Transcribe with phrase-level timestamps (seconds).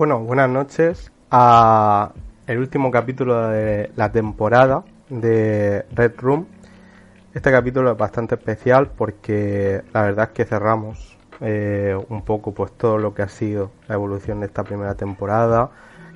[0.00, 2.14] Bueno, buenas noches a
[2.46, 6.46] el último capítulo de la temporada de Red Room.
[7.34, 12.72] Este capítulo es bastante especial porque la verdad es que cerramos eh, un poco pues
[12.78, 15.68] todo lo que ha sido la evolución de esta primera temporada,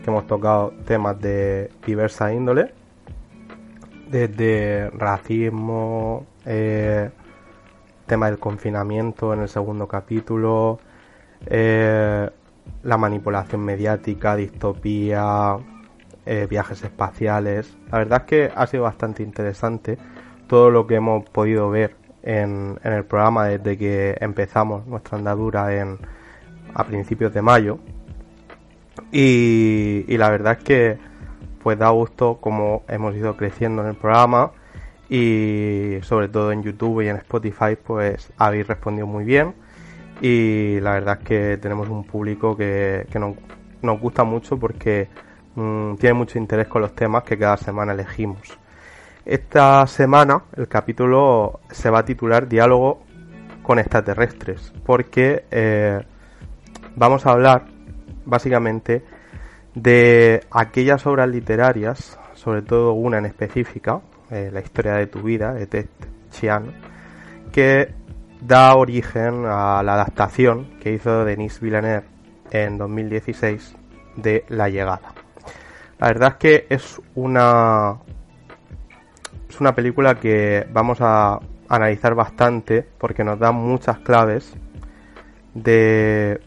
[0.02, 2.72] que hemos tocado temas de diversa índole,
[4.08, 7.10] desde racismo, eh,
[8.06, 10.78] tema del confinamiento en el segundo capítulo,
[11.44, 12.30] eh,
[12.82, 15.56] la manipulación mediática, distopía,
[16.26, 17.76] eh, viajes espaciales.
[17.90, 19.98] La verdad es que ha sido bastante interesante
[20.46, 25.98] todo lo que hemos podido ver en, el programa desde que empezamos nuestra andadura en,
[26.74, 27.78] a principios de mayo.
[29.10, 30.98] Y, y la verdad es que
[31.62, 34.52] pues da gusto como hemos ido creciendo en el programa
[35.08, 39.54] y sobre todo en YouTube y en Spotify pues habéis respondido muy bien
[40.20, 45.08] y la verdad es que tenemos un público que, nos, gusta mucho porque
[45.54, 48.58] mm, tiene mucho interés con los temas que cada semana elegimos.
[49.24, 53.02] Esta semana el capítulo se va a titular Diálogo
[53.62, 56.00] con extraterrestres porque eh,
[56.94, 57.64] vamos a hablar
[58.26, 59.02] básicamente
[59.74, 64.00] de aquellas obras literarias, sobre todo una en específica,
[64.30, 65.86] eh, La historia de tu vida, de Ted
[66.30, 66.66] Chiang,
[67.52, 67.92] que
[68.46, 72.04] da origen a la adaptación que hizo Denis Villeneuve
[72.50, 73.74] en 2016
[74.16, 75.14] de La llegada.
[75.98, 77.96] La verdad es que es una
[79.48, 84.52] es una película que vamos a analizar bastante porque nos da muchas claves
[85.54, 86.40] de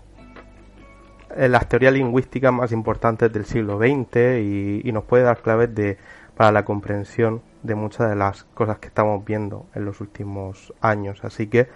[1.35, 5.97] las teorías lingüísticas más importantes del siglo XX y, y nos puede dar claves de
[6.37, 11.19] para la comprensión de muchas de las cosas que estamos viendo en los últimos años.
[11.23, 11.67] Así que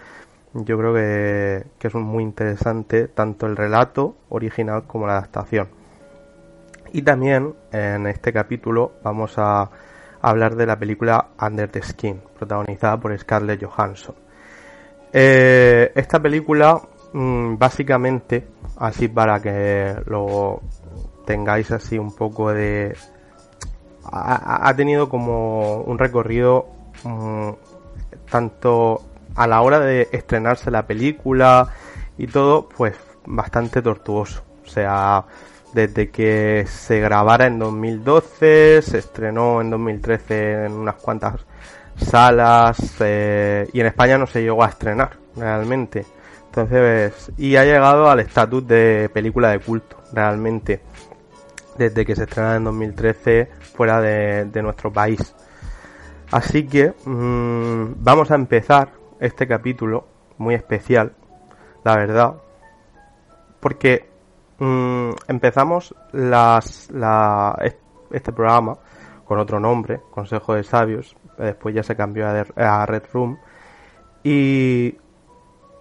[0.54, 5.68] yo creo que, es muy interesante tanto el relato original como la adaptación.
[6.92, 9.68] Y también en este capítulo vamos a
[10.20, 14.14] hablar de la película Under the Skin, protagonizada por Scarlett Johansson.
[15.12, 16.80] Eh, esta película,
[17.12, 20.60] mm, básicamente, así para que lo
[21.26, 22.94] tengáis así un poco de
[24.04, 26.66] ha, tenido como un recorrido
[27.04, 27.50] mm,
[28.30, 29.02] tanto
[29.34, 31.68] a la hora de estrenarse la película
[32.18, 32.94] y todo, pues
[33.26, 34.42] bastante tortuoso.
[34.64, 35.24] O sea,
[35.72, 41.44] desde que se grabara en 2012, se estrenó en 2013 en unas cuantas
[41.96, 46.04] salas eh, y en España no se llegó a estrenar realmente.
[46.46, 50.82] Entonces, y ha llegado al estatus de película de culto realmente
[51.76, 55.34] desde que se estrena en 2013 fuera de, nuestro país.
[56.30, 58.90] Así que mm, vamos a empezar
[59.20, 60.06] este capítulo
[60.38, 61.12] muy especial,
[61.84, 62.34] la verdad,
[63.60, 64.08] porque
[64.58, 67.56] mm, empezamos las, la,
[68.10, 68.78] este programa
[69.24, 73.38] con otro nombre, Consejo de Sabios, después ya se cambió a Red Room,
[74.24, 74.96] y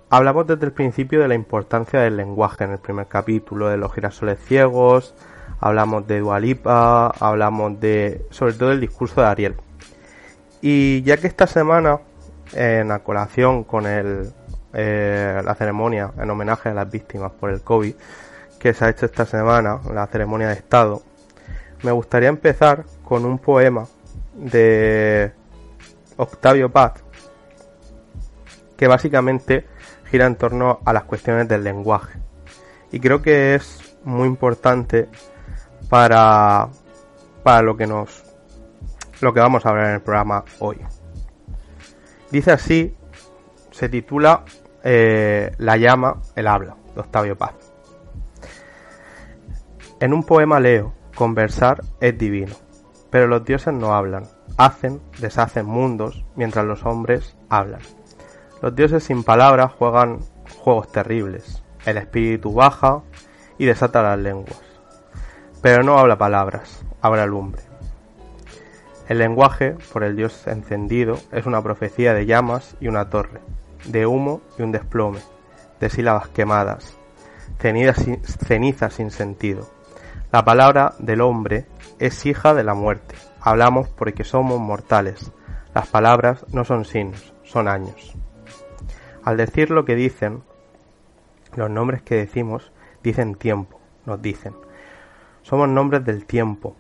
[0.10, 3.94] hablamos desde el principio de la importancia del lenguaje en el primer capítulo, de los
[3.94, 5.16] girasoles ciegos,
[5.62, 9.56] hablamos de Dualipa, hablamos de sobre todo el discurso de Ariel.
[10.60, 12.00] Y ya que esta semana,
[12.54, 14.34] en la colación con el,
[14.74, 17.94] eh, la ceremonia en homenaje a las víctimas por el COVID,
[18.60, 21.04] que se ha hecho esta semana, la ceremonia de Estado,
[21.84, 23.88] me gustaría empezar con un poema
[24.34, 25.32] de
[26.18, 27.04] Octavio Paz,
[28.78, 29.68] que básicamente
[30.10, 32.20] gira en torno a las cuestiones del lenguaje.
[32.92, 35.08] Y creo que es muy importante
[35.92, 36.70] para,
[37.44, 38.24] para lo que nos
[39.20, 40.78] lo que vamos a ver en el programa hoy.
[42.32, 42.96] Dice así,
[43.72, 44.46] se titula
[44.84, 47.54] eh, La llama, el habla, de Octavio Paz.
[50.00, 52.56] En un poema leo, conversar es divino,
[53.10, 54.24] pero los dioses no hablan,
[54.58, 57.82] hacen, deshacen mundos, mientras los hombres hablan.
[58.62, 60.20] Los dioses sin palabras juegan
[60.58, 63.04] juegos terribles, el espíritu baja
[63.58, 64.71] y desata las lenguas
[65.62, 67.62] pero no habla palabras, habla lumbre.
[69.08, 73.42] El lenguaje, por el dios encendido, es una profecía de llamas y una torre,
[73.86, 75.20] de humo y un desplome,
[75.80, 76.96] de sílabas quemadas,
[77.60, 79.70] cenizas sin sentido.
[80.32, 81.66] La palabra del hombre
[82.00, 83.16] es hija de la muerte.
[83.42, 85.32] Hablamos porque somos mortales.
[85.76, 88.16] Las palabras no son signos, son años.
[89.24, 90.42] Al decir lo que dicen,
[91.56, 92.72] los nombres que decimos
[93.04, 94.54] dicen tiempo, nos dicen.
[95.44, 96.76] Somos nombres del tiempo,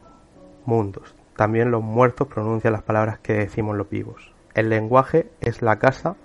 [0.66, 1.16] mundos.
[1.36, 4.34] También los muertos pronuncian las palabras que decimos los vivos.
[4.54, 6.16] El lenguaje es la casa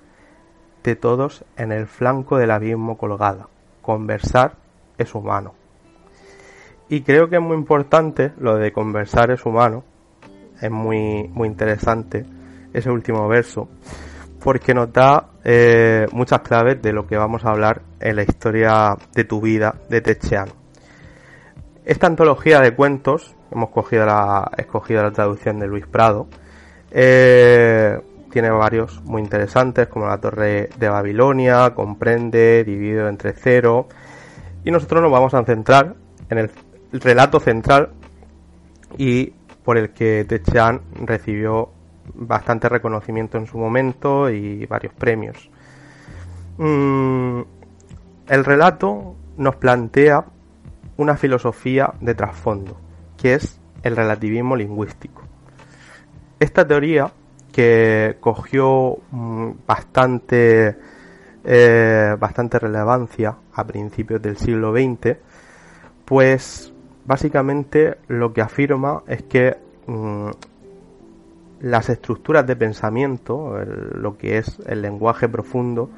[0.82, 3.48] de todos en el flanco del abismo colgada.
[3.82, 4.54] Conversar
[4.98, 5.54] es humano.
[6.88, 9.84] Y creo que es muy importante lo de conversar es humano.
[10.60, 12.24] Es muy, muy interesante
[12.72, 13.68] ese último verso.
[14.42, 18.96] Porque nos da eh, muchas claves de lo que vamos a hablar en la historia
[19.14, 20.65] de tu vida de Techean.
[21.86, 26.26] Esta antología de cuentos, hemos cogido la, escogido la traducción de Luis Prado,
[26.90, 28.00] eh,
[28.32, 33.86] tiene varios muy interesantes, como la Torre de Babilonia, Comprende, Dividido entre cero.
[34.64, 35.94] Y nosotros nos vamos a centrar
[36.28, 36.50] en el
[36.90, 37.90] relato central
[38.98, 39.32] y
[39.62, 41.70] por el que Techan recibió
[42.14, 45.48] bastante reconocimiento en su momento y varios premios.
[46.58, 47.42] Mm,
[48.26, 50.24] el relato nos plantea
[50.96, 52.76] una filosofía de trasfondo,
[53.16, 55.22] que es el relativismo lingüístico.
[56.38, 57.10] Esta teoría,
[57.52, 60.76] que cogió mm, bastante,
[61.44, 65.16] eh, bastante relevancia a principios del siglo XX,
[66.04, 66.72] pues
[67.04, 70.28] básicamente lo que afirma es que mm,
[71.60, 75.90] las estructuras de pensamiento, lo que es el lenguaje profundo,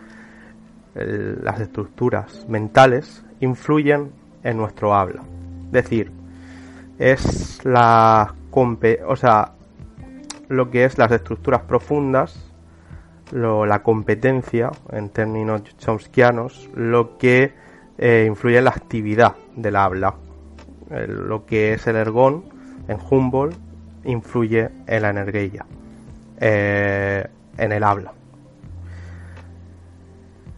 [0.95, 4.13] las estructuras mentales, influyen
[4.49, 5.23] en nuestro habla.
[5.67, 6.11] Es decir,
[6.99, 8.35] es la
[9.07, 9.53] o sea,
[10.49, 12.51] lo que es las estructuras profundas,
[13.31, 17.53] la competencia en términos chomskianos, lo que
[17.99, 20.15] eh, influye en la actividad del habla.
[21.07, 22.45] lo que es el ergón
[22.89, 23.55] en Humboldt
[24.05, 25.67] influye en la energía,
[26.41, 27.27] eh,
[27.59, 28.13] en el habla.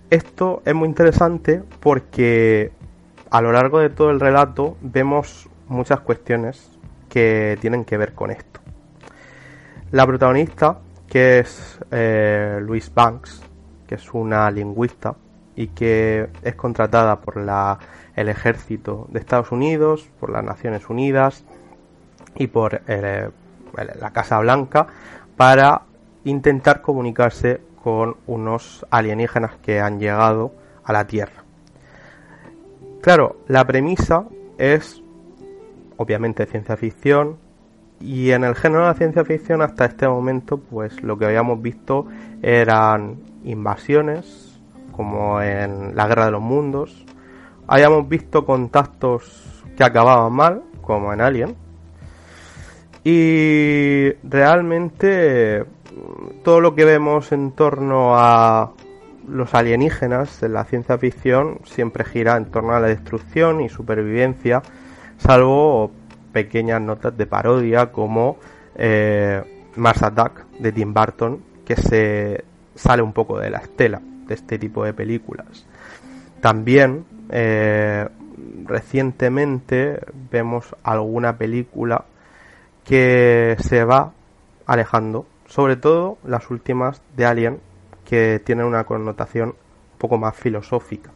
[0.09, 2.73] Esto es muy interesante porque
[3.31, 6.71] a lo largo de todo el relato vemos muchas cuestiones
[7.09, 8.61] que tienen que ver con esto.
[9.93, 13.43] La protagonista, que es eh, Louise Banks,
[13.87, 15.15] que es una lingüista
[15.57, 17.79] y que es contratada por la,
[18.15, 21.45] el ejército de Estados Unidos, por las Naciones Unidas
[22.37, 23.29] y por eh,
[24.01, 24.87] la Casa Blanca
[25.37, 25.83] para
[26.25, 30.53] intentar comunicarse con unos alienígenas que han llegado
[30.85, 31.45] a la Tierra.
[33.01, 34.27] Claro, la premisa
[34.59, 35.03] es
[35.97, 37.37] obviamente ciencia ficción
[37.99, 41.63] y en el género de la ciencia ficción hasta este momento pues lo que habíamos
[41.63, 42.07] visto
[42.43, 44.61] eran invasiones
[44.93, 47.07] como en la Guerra de los Mundos,
[47.67, 51.57] habíamos visto contactos que acababan mal como en Alien.
[53.03, 55.65] Y realmente
[56.45, 58.73] todo lo que vemos en torno a
[59.31, 64.63] los alienígenas en la ciencia ficción siempre gira en torno a la destrucción y supervivencia,
[65.19, 65.93] salvo
[66.33, 68.39] pequeñas notas de parodia como
[68.75, 69.43] eh,
[69.77, 72.45] Mars Attack de Tim Burton, que se
[72.75, 75.67] sale un poco de la estela de este tipo de películas.
[76.41, 78.09] También eh,
[78.65, 82.05] recientemente vemos alguna película
[82.85, 84.13] que se va
[84.67, 87.61] alejando, sobre todo las últimas de Alien,
[88.11, 91.13] que tienen una connotación un poco más filosófica.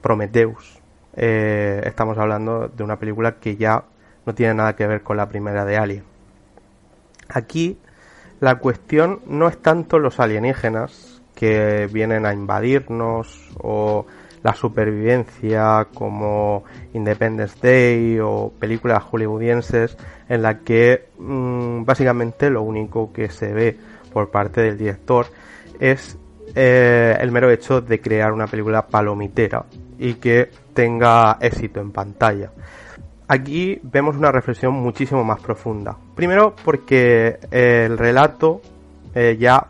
[0.00, 0.80] Prometheus.
[1.16, 3.82] Eh, estamos hablando de una película que ya
[4.24, 6.04] no tiene nada que ver con la primera de Alien.
[7.28, 7.76] Aquí
[8.38, 14.06] la cuestión no es tanto los alienígenas que vienen a invadirnos o
[14.44, 16.62] la supervivencia como
[16.92, 19.96] Independence Day o películas hollywoodienses
[20.28, 23.76] en la que mm, básicamente lo único que se ve
[24.12, 25.26] por parte del director
[25.82, 26.16] es
[26.54, 29.64] eh, el mero hecho de crear una película palomitera
[29.98, 32.52] y que tenga éxito en pantalla.
[33.26, 35.96] Aquí vemos una reflexión muchísimo más profunda.
[36.14, 38.60] Primero porque el relato
[39.12, 39.66] eh, ya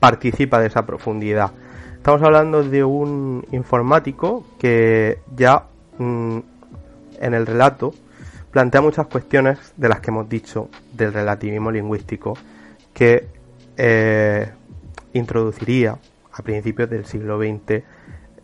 [0.00, 1.52] participa de esa profundidad.
[1.94, 5.66] Estamos hablando de un informático que ya
[5.98, 6.38] mm,
[7.20, 7.94] en el relato
[8.50, 12.34] plantea muchas cuestiones de las que hemos dicho del relativismo lingüístico
[12.92, 13.28] que
[13.76, 14.50] eh,
[15.18, 15.98] introduciría
[16.32, 17.82] a principios del siglo XX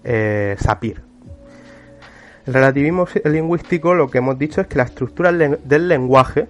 [0.04, 1.02] eh, Sapir.
[2.47, 6.47] El relativismo lingüístico lo que hemos dicho es que las estructuras del lenguaje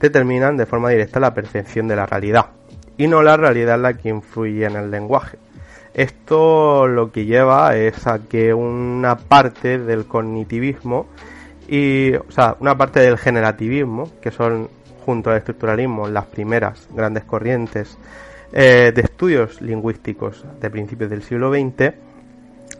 [0.00, 2.46] determinan de forma directa la percepción de la realidad
[2.96, 5.38] y no la realidad la que influye en el lenguaje.
[5.94, 11.06] Esto lo que lleva es a que una parte del cognitivismo
[11.68, 14.68] y, o sea, una parte del generativismo, que son
[15.04, 17.96] junto al estructuralismo las primeras grandes corrientes
[18.52, 21.94] eh, de estudios lingüísticos de principios del siglo XX,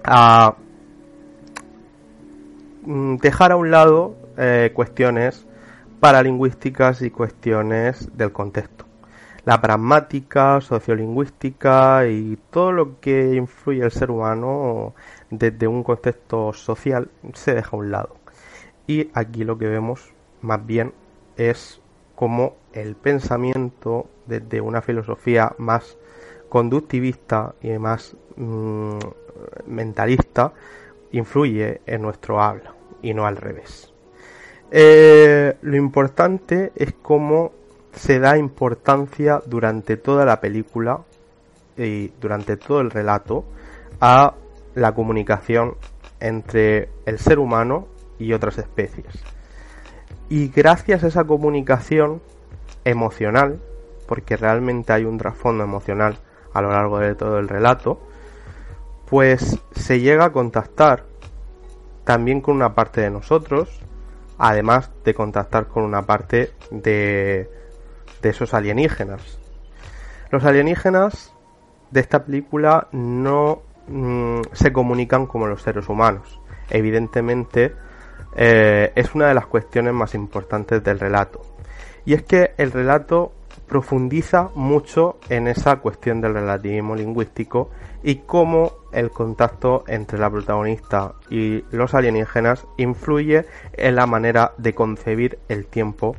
[0.05, 0.57] a
[2.83, 5.47] mm, dejar a un lado eh, cuestiones
[6.01, 8.89] paralingüísticas y cuestiones del contexto
[9.49, 14.95] la pragmática, sociolingüística y todo lo que influye el ser humano
[15.31, 18.17] desde un contexto social se deja a un lado.
[18.87, 20.93] y aquí lo que vemos más bien
[21.39, 21.81] es
[22.19, 25.97] como el pensamiento desde una filosofía más
[26.49, 28.99] conductivista y más mm,
[29.69, 30.53] mentalista
[31.13, 33.93] influye en nuestro habla y no al revés.
[34.73, 37.53] Eh, lo importante es cómo
[37.93, 41.03] se da importancia durante toda la película
[41.77, 43.45] y durante todo el relato
[44.01, 44.35] a
[44.75, 45.77] la comunicación
[46.19, 47.87] entre el ser humano
[48.19, 49.07] y otras especies.
[50.29, 52.21] Y gracias a esa comunicación
[52.85, 53.61] emocional,
[54.07, 56.19] porque realmente hay un trasfondo emocional
[56.53, 58.01] a lo largo de todo el relato,
[59.09, 61.05] pues se llega a contactar
[62.05, 63.81] también con una parte de nosotros,
[64.39, 67.51] además de contactar con una parte de,
[68.23, 69.39] de esos alienígenas.
[70.31, 71.33] Los alienígenas
[71.91, 76.39] de esta película no mm, se comunican como los seres humanos.
[76.71, 77.75] Evidentemente,
[78.37, 81.41] eh, es una de las cuestiones más importantes del relato.
[82.05, 83.33] Y es que el relato
[83.67, 87.71] profundiza mucho en esa cuestión del relativismo lingüístico
[88.03, 94.75] y cómo el contacto entre la protagonista y los alienígenas influye en la manera de
[94.75, 96.17] concebir el tiempo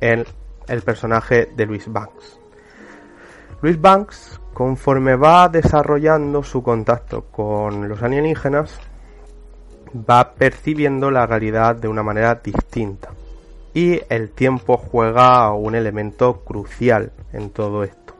[0.00, 0.24] en
[0.66, 2.38] el personaje de Luis Banks.
[3.62, 8.78] Luis Banks, conforme va desarrollando su contacto con los alienígenas,
[9.94, 13.10] va percibiendo la realidad de una manera distinta.
[13.74, 18.14] Y el tiempo juega un elemento crucial en todo esto.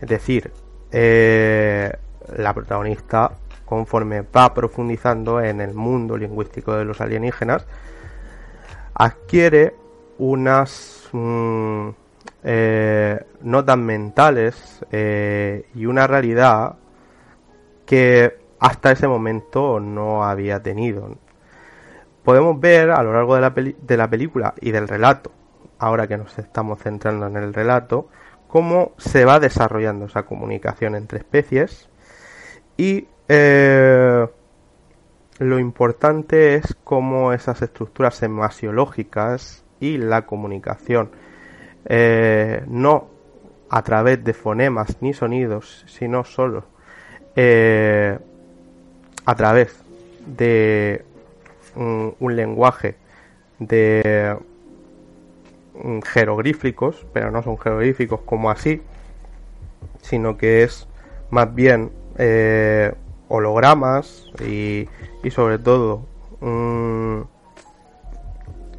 [0.00, 0.52] Es decir,
[0.92, 1.92] eh,
[2.36, 3.32] la protagonista,
[3.64, 7.66] conforme va profundizando en el mundo lingüístico de los alienígenas,
[8.94, 9.74] adquiere
[10.18, 11.88] unas mm,
[12.44, 16.74] eh, notas mentales eh, y una realidad
[17.86, 21.16] que hasta ese momento no había tenido.
[22.24, 25.32] Podemos ver a lo largo de la, película y del relato,
[25.78, 28.08] ahora que nos estamos centrando en el relato,
[28.48, 31.88] cómo se va desarrollando esa comunicación entre especies
[32.76, 34.26] y eh,
[35.38, 41.10] lo importante es cómo esas estructuras semasiológicas y la comunicación
[41.84, 43.08] eh, no
[43.70, 46.64] a través de fonemas ni sonidos, sino solo
[47.36, 48.18] eh,
[49.28, 49.76] a través
[50.24, 51.04] de
[51.76, 52.96] un, lenguaje
[53.58, 54.38] de
[55.74, 58.80] mm, jeroglíficos, pero no son jeroglíficos como así,
[60.00, 60.88] sino que es
[61.28, 62.94] más bien eh,
[63.28, 64.88] hologramas y,
[65.22, 66.06] y, sobre todo,
[66.40, 67.20] mm,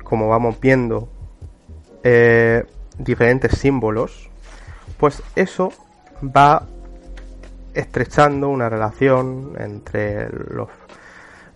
[0.03, 1.09] como vamos viendo,
[2.03, 2.65] eh,
[2.97, 4.31] diferentes símbolos,
[4.97, 5.71] pues eso
[6.23, 6.65] va
[7.79, 10.69] estrechando una relación entre los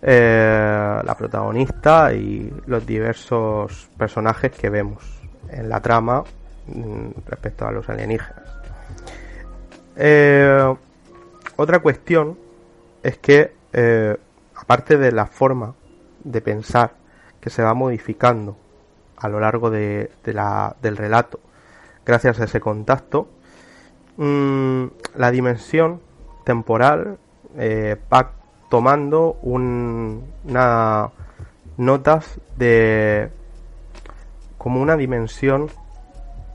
[0.05, 5.01] eh, la protagonista y los diversos personajes que vemos
[5.49, 6.25] en la trama
[6.67, 8.43] mm, respecto a los alienígenas.
[9.95, 10.75] Eh,
[11.55, 12.37] otra cuestión
[13.01, 14.17] es que, eh,
[14.55, 15.73] aparte de la forma
[16.21, 16.91] de pensar
[17.39, 18.57] que se va modificando
[19.15, 21.39] a lo largo de, la, del relato,
[22.05, 23.29] gracias a ese contacto,
[24.17, 26.01] mm, la dimensión
[26.43, 27.17] temporal
[27.57, 28.31] eh, va
[28.69, 31.09] tomando una
[31.77, 33.29] notas de
[34.57, 35.69] como una dimensión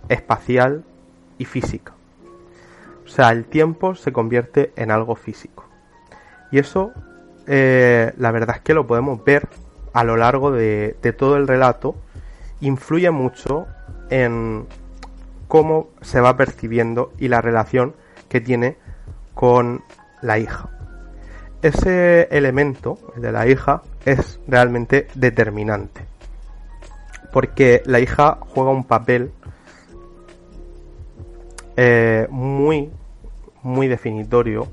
[0.08, 0.84] espacial
[1.38, 1.92] y física.
[3.04, 5.64] O sea, el tiempo se convierte en algo físico.
[6.50, 6.92] Y eso,
[7.46, 9.48] eh, la verdad es que lo podemos ver
[9.92, 11.94] a lo largo de todo el relato.
[12.60, 13.66] Influye mucho
[14.10, 14.66] en
[15.46, 17.94] cómo se va percibiendo y la relación
[18.28, 18.76] que tiene
[19.38, 19.84] con
[20.20, 20.68] la hija.
[21.62, 26.00] Ese elemento, el de la hija, es realmente determinante.
[27.32, 29.30] Porque la hija juega un papel
[31.76, 32.90] eh, muy,
[33.62, 34.66] muy definitorio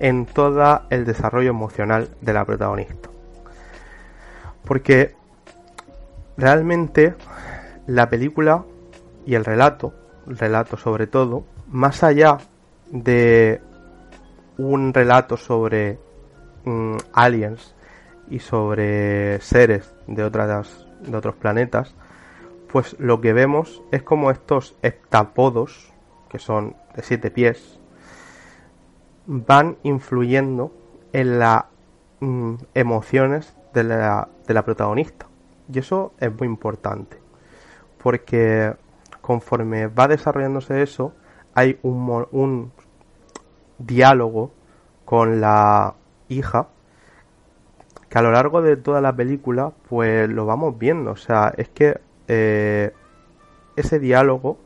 [0.00, 3.08] en todo el desarrollo emocional de la protagonista.
[4.64, 5.14] Porque
[6.36, 7.14] realmente
[7.86, 8.64] la película
[9.24, 9.94] y el relato,
[10.26, 12.38] el relato sobre todo, más allá
[12.90, 13.60] de
[14.58, 15.98] un relato sobre
[16.64, 17.74] mm, aliens
[18.28, 21.94] y sobre seres de otras de otros planetas,
[22.70, 25.92] pues lo que vemos es como estos heptapodos,
[26.28, 27.80] que son de siete pies,
[29.26, 30.72] van influyendo
[31.12, 31.64] en las
[32.20, 35.26] mm, emociones de la, de la protagonista.
[35.72, 37.18] Y eso es muy importante,
[38.02, 38.74] porque
[39.20, 41.12] conforme va desarrollándose eso,
[41.54, 42.72] hay un, un
[43.78, 44.52] diálogo
[45.04, 45.94] con la
[46.28, 46.68] hija
[48.08, 51.10] que a lo largo de toda la película, pues lo vamos viendo.
[51.10, 52.92] O sea, es que eh,
[53.76, 54.58] ese diálogo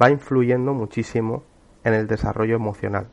[0.00, 1.44] va influyendo muchísimo
[1.84, 3.06] en el desarrollo emocional.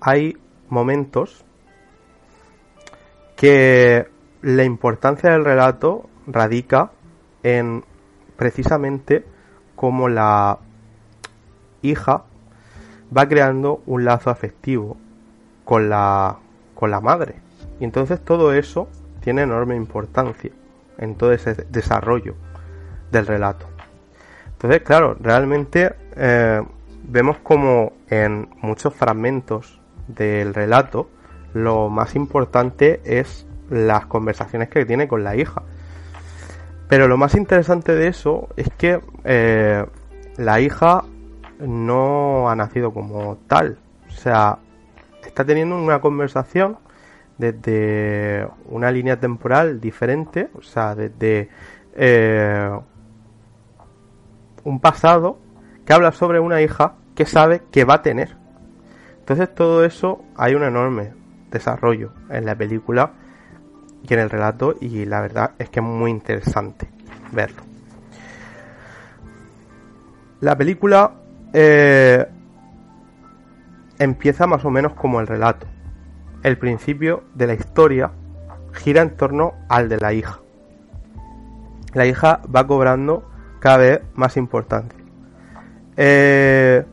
[0.00, 0.36] Hay
[0.68, 1.44] momentos
[3.36, 4.06] que
[4.42, 6.92] la importancia del relato radica
[7.42, 7.84] en
[8.36, 9.24] precisamente
[9.74, 10.58] cómo la
[11.82, 12.24] hija
[13.16, 14.96] va creando un lazo afectivo
[15.64, 16.38] con la,
[16.74, 17.36] con la madre.
[17.78, 18.88] Y entonces todo eso
[19.20, 20.50] tiene enorme importancia
[20.98, 22.34] en todo ese desarrollo
[23.10, 23.66] del relato.
[24.52, 26.62] Entonces, claro, realmente eh,
[27.04, 31.08] vemos como en muchos fragmentos del relato
[31.54, 35.62] lo más importante es las conversaciones que tiene con la hija.
[36.88, 39.86] Pero lo más interesante de eso es que eh,
[40.36, 41.04] la hija
[41.60, 43.78] no ha nacido como tal.
[44.08, 44.58] O sea,
[45.24, 46.78] está teniendo una conversación
[47.38, 51.48] desde una línea temporal diferente, o sea, desde
[51.94, 52.70] eh,
[54.64, 55.38] un pasado
[55.86, 58.36] que habla sobre una hija que sabe que va a tener.
[59.18, 61.14] Entonces todo eso hay un enorme
[61.50, 63.12] desarrollo en la película
[64.02, 66.88] y en el relato y la verdad es que es muy interesante
[67.32, 67.62] verlo.
[70.40, 71.19] La película
[71.52, 72.26] eh,
[73.98, 75.66] empieza más o menos como el relato.
[76.42, 78.12] El principio de la historia
[78.72, 80.40] gira en torno al de la hija.
[81.92, 84.98] La hija va cobrando cada vez más importancia.
[85.96, 86.84] Eh,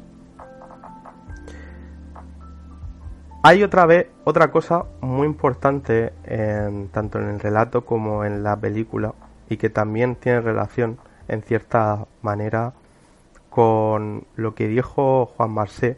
[3.44, 8.58] hay otra vez otra cosa muy importante en, tanto en el relato como en la
[8.58, 9.14] película
[9.50, 10.98] y que también tiene relación
[11.30, 12.74] en cierta manera
[13.58, 15.98] con lo que dijo Juan Marsé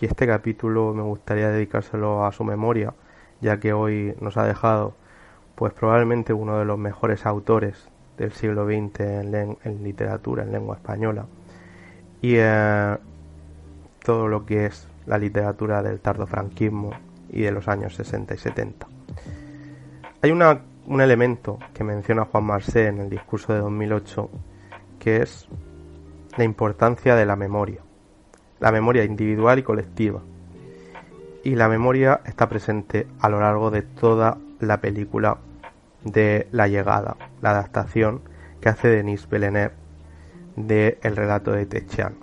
[0.00, 2.94] y este capítulo me gustaría dedicárselo a su memoria
[3.42, 4.94] ya que hoy nos ha dejado
[5.54, 11.26] pues probablemente uno de los mejores autores del siglo XX en, literatura, en lengua española
[12.22, 12.96] y eh,
[14.02, 16.92] todo lo que es la literatura del tardofranquismo
[17.28, 18.86] y de los años 60 y 70.
[20.22, 24.30] Hay una, un elemento que menciona Juan Marsé en el discurso de 2008
[24.98, 25.46] que es
[26.38, 27.80] la importancia de la memoria,
[28.60, 30.22] la memoria individual y colectiva.
[31.42, 35.38] Y la memoria está presente a lo largo de toda la película
[36.04, 38.20] de La llegada, la adaptación
[38.60, 39.74] que hace Denis Villeneuve
[40.54, 42.14] de El relato de Techan.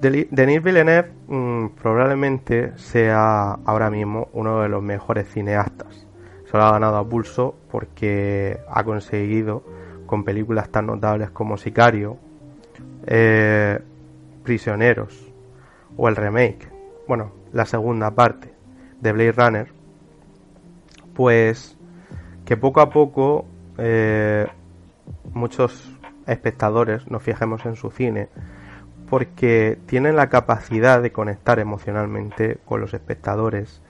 [0.00, 6.06] Denis Villeneuve mm, probablemente sea ahora mismo uno de los mejores cineastas.
[6.50, 9.62] Solo ha ganado a pulso porque ha conseguido
[10.06, 12.18] con películas tan notables como Sicario,
[13.06, 13.78] eh,
[14.44, 15.32] Prisioneros
[15.96, 16.68] o el remake,
[17.06, 18.52] bueno, la segunda parte
[19.00, 19.72] de Blade Runner,
[21.14, 21.76] pues
[22.44, 23.44] que poco a poco
[23.78, 24.46] eh,
[25.32, 25.90] muchos
[26.26, 28.28] espectadores nos fijemos en su cine
[29.08, 33.82] porque tienen la capacidad de conectar emocionalmente con los espectadores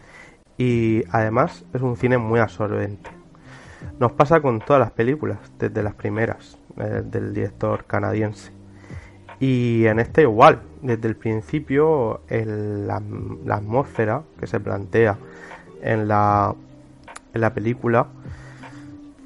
[0.57, 3.11] y además es un cine muy absorbente.
[3.99, 8.60] Nos pasa con todas las películas, desde las primeras, eh, del director canadiense.
[9.41, 13.03] Y en este igual, desde el principio la,
[13.51, 15.17] atmósfera que se plantea
[15.83, 16.55] en la,
[17.33, 18.07] en la película,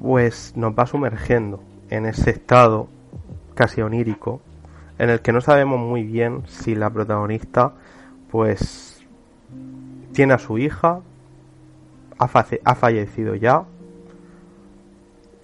[0.01, 2.87] pues nos va sumergiendo en ese estado
[3.55, 4.41] casi onírico
[4.97, 7.73] en el que no sabemos muy bien si la protagonista
[8.31, 9.03] pues
[10.13, 11.01] tiene a su hija,
[12.17, 13.65] ha fallecido ya.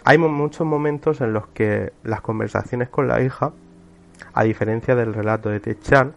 [0.03, 3.51] Hay muchos momentos en los que las conversaciones con la hija,
[4.33, 6.13] a diferencia del relato de Techan,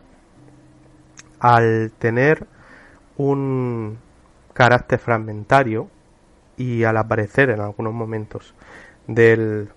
[1.41, 2.47] al tener
[3.17, 3.99] un
[4.53, 5.89] carácter fragmentario
[6.57, 8.55] y al aparecer en algunos momentos
[9.07, 9.69] del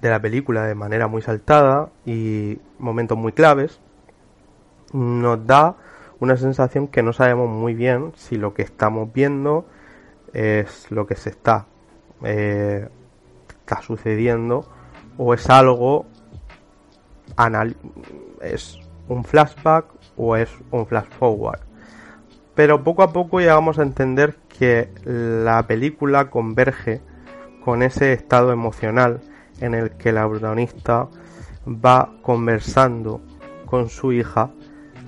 [0.00, 3.80] de la película de manera muy saltada y momentos muy claves,
[4.92, 5.76] nos da
[6.20, 9.66] una sensación que no sabemos muy bien si lo que estamos viendo
[10.32, 11.66] es lo que se está,
[12.22, 12.88] eh,
[13.48, 14.68] está sucediendo
[15.16, 16.06] o es algo
[18.40, 21.60] es un flashback o es un flash forward.
[22.54, 27.00] Pero poco a poco llegamos a entender que la película converge
[27.64, 29.20] con ese estado emocional
[29.60, 31.08] en el que la protagonista
[31.66, 33.20] va conversando
[33.66, 34.50] con su hija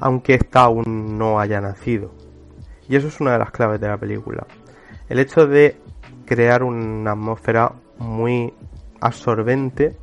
[0.01, 2.11] aunque ésta aún no haya nacido.
[2.89, 4.47] Y eso es una de las claves de la película.
[5.09, 5.77] El hecho de
[6.25, 8.53] crear una atmósfera muy
[9.01, 9.97] absorbente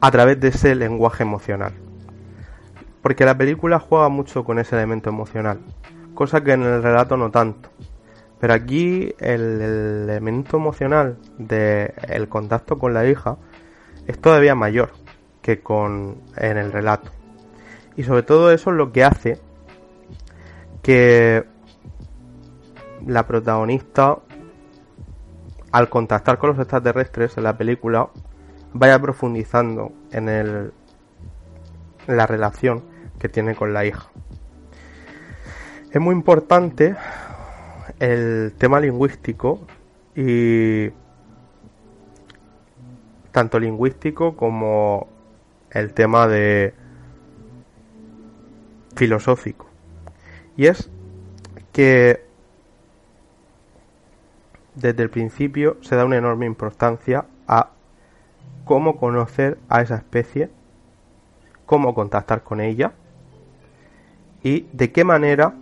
[0.00, 1.72] a través de ese lenguaje emocional.
[3.02, 5.60] Porque la película juega mucho con ese elemento emocional.
[6.14, 7.70] cosa que en el relato no tanto.
[8.40, 13.36] Pero aquí el, elemento emocional del el contacto con la hija
[14.06, 14.92] es todavía mayor
[15.42, 17.10] que con en el relato.
[17.96, 19.38] Y sobre todo eso es lo que hace
[20.82, 21.44] que
[23.06, 24.18] la protagonista
[25.72, 28.08] al contactar con los extraterrestres en la película
[28.72, 30.72] vaya profundizando en el
[32.06, 32.82] la relación
[33.18, 34.10] que tiene con la hija.
[35.90, 36.96] Es muy importante
[37.98, 39.66] el tema lingüístico
[40.14, 40.90] y
[43.32, 45.08] tanto lingüístico como
[45.70, 46.74] el tema de
[48.96, 49.66] filosófico.
[50.56, 50.90] Y es
[51.72, 52.24] que
[54.74, 57.26] desde el principio se da una enorme importancia
[58.64, 60.50] cómo conocer a esa especie,
[61.66, 62.92] cómo contactar con ella
[64.42, 65.54] y de qué manera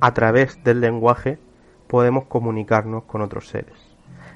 [0.00, 1.38] a través del lenguaje
[1.86, 3.74] podemos comunicarnos con otros seres.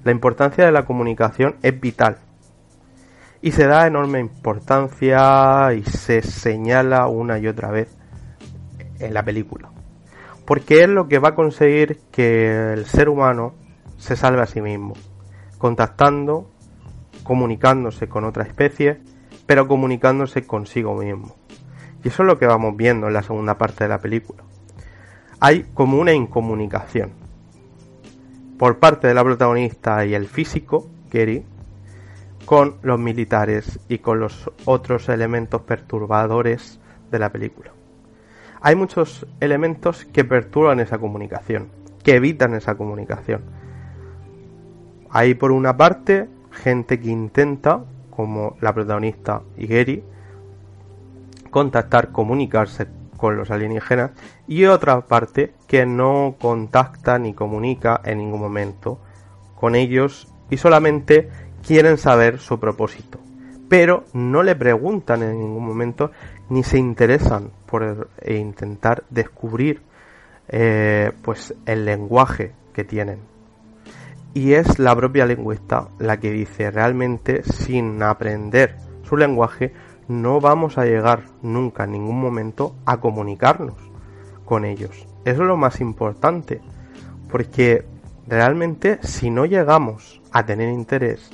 [0.03, 2.19] La importancia de la comunicación es vital
[3.41, 7.97] y se da enorme importancia y se señala una y otra vez
[8.99, 9.71] en la película.
[10.47, 13.55] Porque es lo que va a conseguir que el ser humano
[13.99, 14.95] se salve a sí mismo,
[15.59, 16.51] contactando,
[17.25, 19.01] comunicándose con otra especie,
[19.47, 21.35] pero comunicándose consigo mismo.
[22.05, 24.45] Y eso es lo que vamos viendo en la segunda parte de la película
[25.45, 27.11] hay como una incomunicación
[28.57, 31.45] por parte de la protagonista y el físico, Gary,
[32.47, 37.73] con los militares y con los otros elementos perturbadores de la película.
[38.63, 41.69] Hay muchos elementos que perturban esa comunicación,
[42.03, 43.43] que evitan esa comunicación.
[45.11, 50.03] Hay por una parte gente que intenta, como la protagonista Gary,
[51.51, 52.87] contactar, comunicarse
[53.17, 54.11] con los alienígenas
[54.47, 58.99] y otra parte que no contacta ni comunica en ningún momento
[59.55, 61.29] con ellos y solamente
[61.67, 63.19] quieren saber su propósito.
[63.69, 66.11] Pero no le preguntan en ningún momento
[66.51, 69.81] ni se interesan por e intentar descubrir
[70.49, 73.21] eh, pues el lenguaje que tienen
[74.35, 79.73] y es la propia lingüista la que dice realmente sin aprender su lenguaje
[80.09, 83.77] no vamos a llegar nunca en ningún momento a comunicarnos
[84.45, 85.07] con ellos.
[85.25, 86.61] Eso es lo más importante,
[87.31, 87.87] porque
[88.27, 91.31] realmente si no llegamos a tener interés,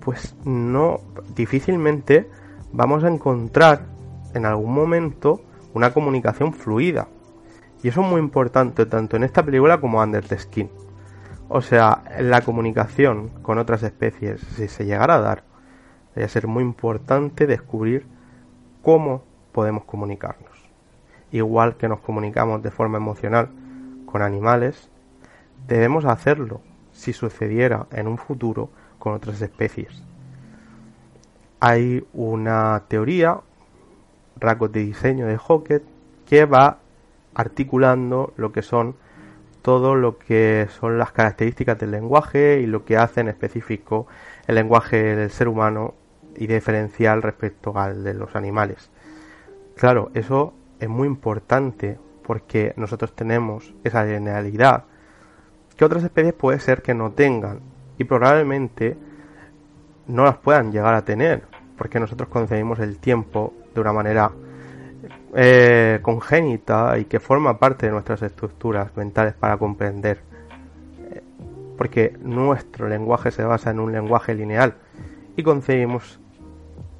[0.00, 1.00] pues no
[1.34, 2.28] difícilmente
[2.72, 3.86] vamos a encontrar
[4.34, 5.40] en algún momento
[5.72, 7.08] una comunicación fluida.
[7.82, 10.68] Y eso es muy importante tanto en esta película como Under the Skin.
[11.48, 15.44] O sea, la comunicación con otras especies, si se llegara a dar,
[16.16, 18.06] a ser muy importante descubrir
[18.82, 20.52] cómo podemos comunicarnos.
[21.32, 23.50] Igual que nos comunicamos de forma emocional
[24.06, 24.88] con animales,
[25.66, 26.60] debemos hacerlo
[26.92, 30.02] si sucediera en un futuro con otras especies.
[31.60, 33.40] Hay una teoría,
[34.36, 35.84] rasgos de diseño de Hockett,
[36.26, 36.78] que va
[37.34, 38.96] articulando lo que son
[39.64, 44.06] todo lo que son las características del lenguaje y lo que hace en específico
[44.46, 45.94] el lenguaje del ser humano
[46.36, 48.90] y diferencial respecto al de los animales.
[49.74, 54.84] Claro, eso es muy importante porque nosotros tenemos esa linealidad
[55.78, 57.60] que otras especies puede ser que no tengan
[57.96, 58.98] y probablemente
[60.06, 61.44] no las puedan llegar a tener
[61.78, 64.30] porque nosotros concebimos el tiempo de una manera
[65.34, 70.20] eh, congénita y que forma parte de nuestras estructuras mentales para comprender
[71.76, 74.74] porque nuestro lenguaje se basa en un lenguaje lineal
[75.36, 76.20] y concebimos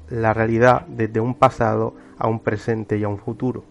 [0.09, 3.63] la realidad desde un pasado a un presente y a un futuro.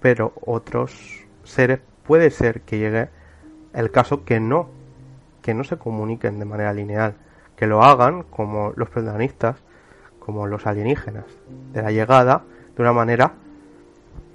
[0.00, 3.08] Pero otros seres puede ser que llegue
[3.74, 4.68] el caso que no,
[5.42, 7.14] que no se comuniquen de manera lineal,
[7.56, 9.56] que lo hagan como los protagonistas,
[10.18, 11.24] como los alienígenas,
[11.72, 12.44] de la llegada
[12.76, 13.34] de una manera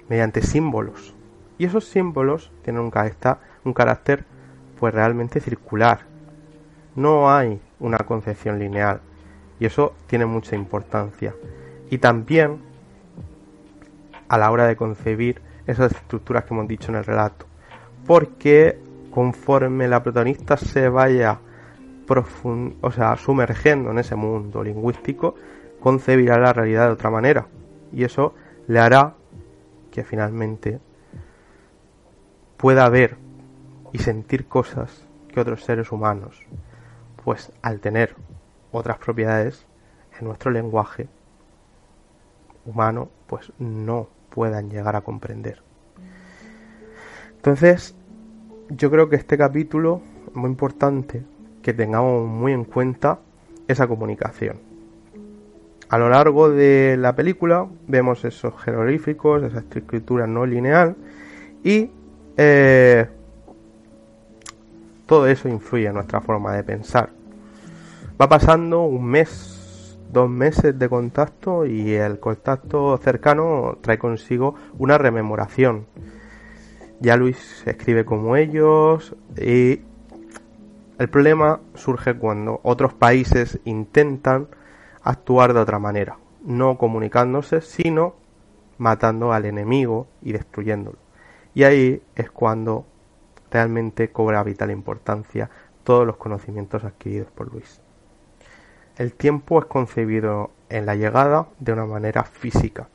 [0.08, 1.14] mediante símbolos.
[1.58, 4.24] Y esos símbolos tienen un carácter, un carácter
[4.78, 6.00] pues realmente circular.
[6.94, 9.00] No hay una concepción lineal.
[9.58, 11.34] Y eso tiene mucha importancia.
[11.90, 12.58] Y también
[14.28, 17.46] a la hora de concebir esas estructuras que hemos dicho en el relato.
[18.06, 18.78] Porque
[19.10, 21.40] conforme la protagonista se vaya
[22.80, 25.34] o sea, sumergiendo en ese mundo lingüístico,
[25.80, 27.46] concebirá la realidad de otra manera.
[27.92, 28.34] Y eso
[28.68, 29.14] le hará
[29.96, 30.78] que finalmente
[32.58, 33.16] pueda ver
[33.94, 36.38] y sentir cosas que otros seres humanos,
[37.24, 38.14] pues al tener
[38.72, 39.64] otras propiedades
[40.20, 41.08] en nuestro lenguaje
[42.66, 45.62] humano pues no puedan llegar a comprender.
[47.36, 47.96] Entonces,
[48.68, 51.24] yo creo que este capítulo es muy importante
[51.62, 53.20] que tengamos muy en cuenta
[53.66, 54.60] esa comunicación.
[55.88, 60.96] A lo largo de la película vemos esos jeroglíficos, esa escritura no lineal
[61.62, 61.90] y
[62.36, 63.06] eh,
[65.06, 67.10] todo eso influye en nuestra forma de pensar.
[68.20, 74.98] Va pasando un mes, dos meses de contacto y el contacto cercano trae consigo una
[74.98, 75.86] rememoración.
[76.98, 79.82] Ya Luis escribe como ellos y
[80.98, 84.48] el problema surge cuando otros países intentan
[85.06, 88.16] actuar de otra manera, no comunicándose, sino
[88.76, 90.98] matando al enemigo y destruyéndolo.
[91.54, 92.84] Y ahí es cuando
[93.50, 95.48] realmente cobra vital importancia
[95.84, 97.80] todos los conocimientos adquiridos por Luis.
[98.96, 102.88] El tiempo es concebido en la llegada de una manera física.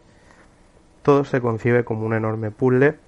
[1.03, 2.99] Todo se concibe como un enorme puzzle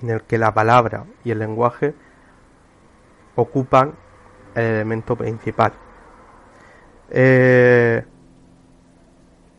[0.00, 1.94] en el que la palabra y el lenguaje
[3.36, 3.92] ocupan
[4.54, 5.74] el elemento principal.
[7.14, 8.02] Eh,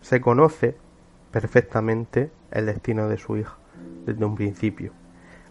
[0.01, 0.75] se conoce
[1.31, 3.55] perfectamente el destino de su hija
[4.07, 4.91] desde un principio.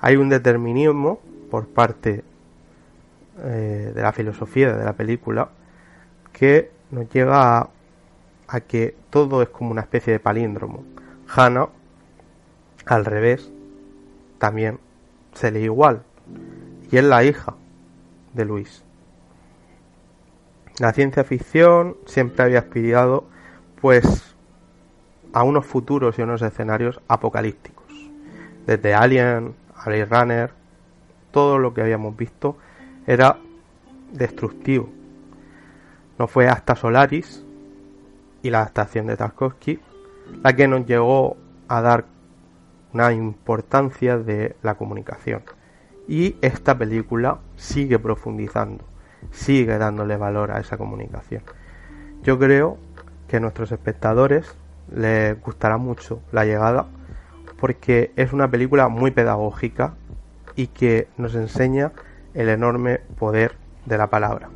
[0.01, 2.25] Hay un determinismo por parte
[3.38, 5.51] eh, de la filosofía de la película
[6.33, 7.71] que nos llega a,
[8.49, 10.83] a, que todo es como una especie de palíndromo.
[11.29, 11.69] Hannah,
[12.85, 13.49] al revés,
[14.38, 14.81] también
[15.35, 16.03] se lee igual.
[16.91, 17.55] Y es la hija
[18.35, 18.83] de Luis.
[20.79, 23.25] La ciencia ficción siempre había aspirado
[23.81, 24.35] pues
[25.33, 27.85] a unos futuros y unos escenarios apocalípticos.
[28.67, 29.55] Desde Alien,
[29.85, 30.51] Blade Runner,
[31.31, 32.57] todo lo que habíamos visto
[33.07, 33.37] era
[34.13, 34.89] destructivo.
[36.19, 37.45] No fue hasta Solaris
[38.43, 39.81] y la adaptación de Tarkovsky
[40.43, 41.37] la que nos llegó
[41.69, 42.05] a dar
[42.93, 45.43] una importancia de la comunicación.
[46.09, 48.85] Y esta película sigue profundizando
[49.31, 51.43] sigue dándole valor a esa comunicación.
[52.23, 52.79] Yo creo
[53.29, 54.55] que a nuestros espectadores
[54.95, 56.87] les gustará mucho la llegada
[57.59, 59.95] porque es una película muy pedagógica
[60.57, 61.93] y que nos enseña
[62.35, 63.55] el enorme poder
[63.87, 64.51] de la palabra,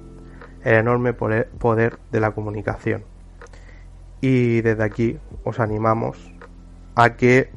[0.65, 3.05] el enorme poder de la comunicación.
[4.21, 6.33] Y desde aquí os animamos
[6.95, 7.51] a que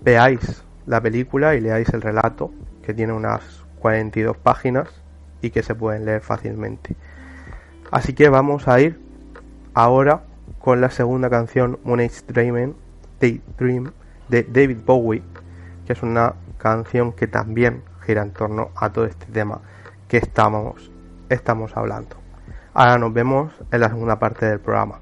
[0.00, 4.88] veáis la película y leáis el relato, que tiene unas 42 páginas
[5.42, 6.96] y que se pueden leer fácilmente.
[7.90, 9.00] Así que vamos a ir
[9.74, 10.22] ahora
[10.58, 12.22] con la segunda canción Moon Age
[14.28, 15.22] de David Bowie,
[15.86, 19.60] que es una canción que también gira en torno a todo este tema
[20.08, 20.90] que estamos,
[21.28, 22.16] estamos hablando.
[22.74, 25.00] Ahora nos vemos en la segunda parte del programa.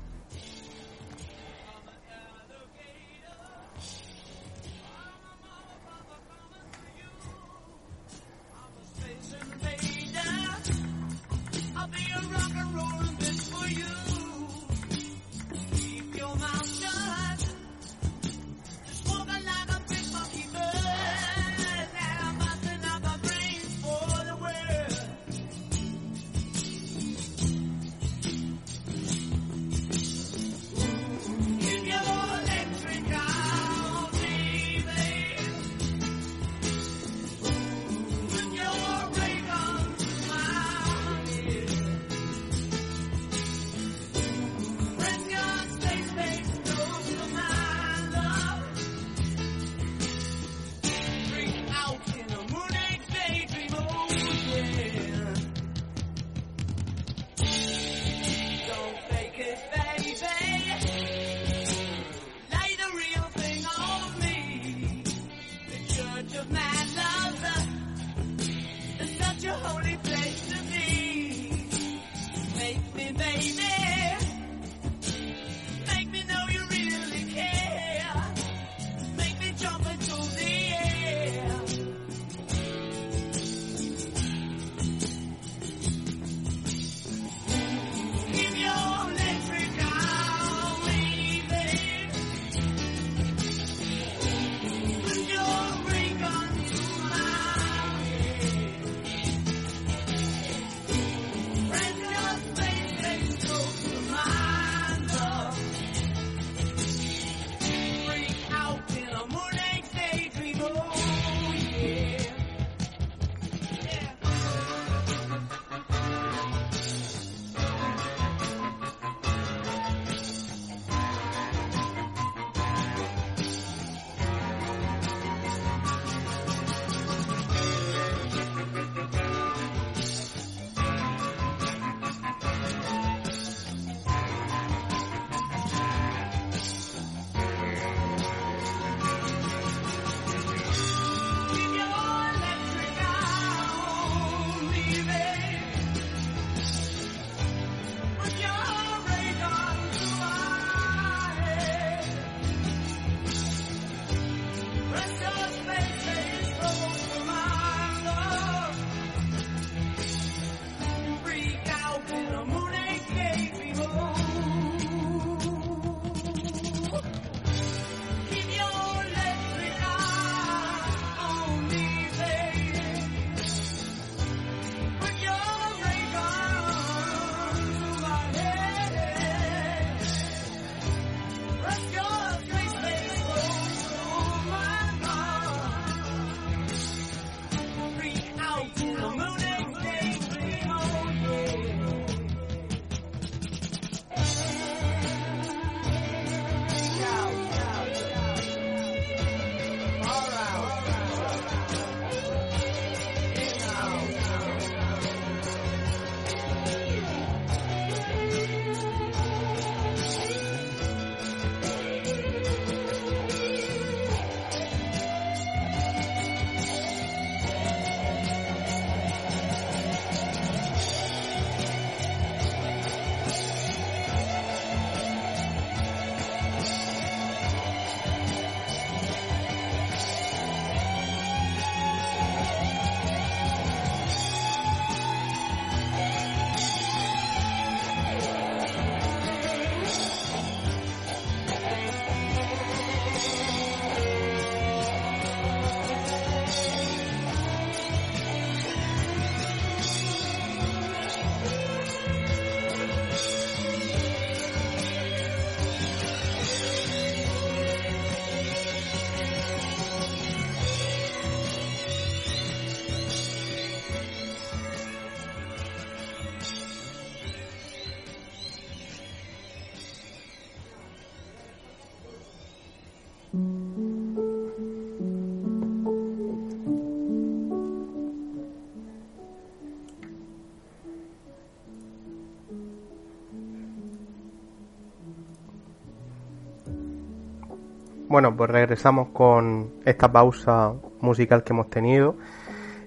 [288.18, 292.16] Bueno, pues regresamos con esta pausa musical que hemos tenido.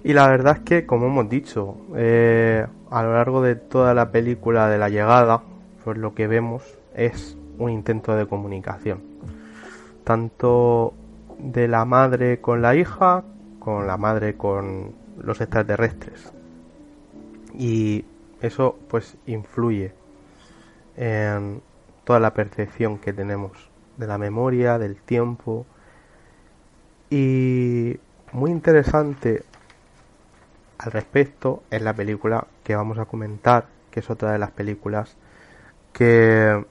[0.04, 4.12] Y la verdad es que, como hemos dicho, eh, a lo largo de toda la
[4.12, 5.42] película de la llegada,
[5.86, 9.04] pues lo que vemos es un intento de comunicación.
[10.04, 10.96] Tanto
[11.40, 13.24] de la madre con la hija,
[13.60, 16.34] con la madre con los extraterrestres.
[17.58, 18.04] Y
[18.42, 19.94] eso pues influye
[20.98, 21.62] en
[22.04, 23.71] toda la percepción que tenemos
[24.02, 25.66] de la memoria, del tiempo.
[27.10, 27.98] Y
[28.34, 29.44] muy interesante
[30.78, 35.16] al respecto es la película que vamos a comentar, que es otra de las películas
[35.94, 36.66] que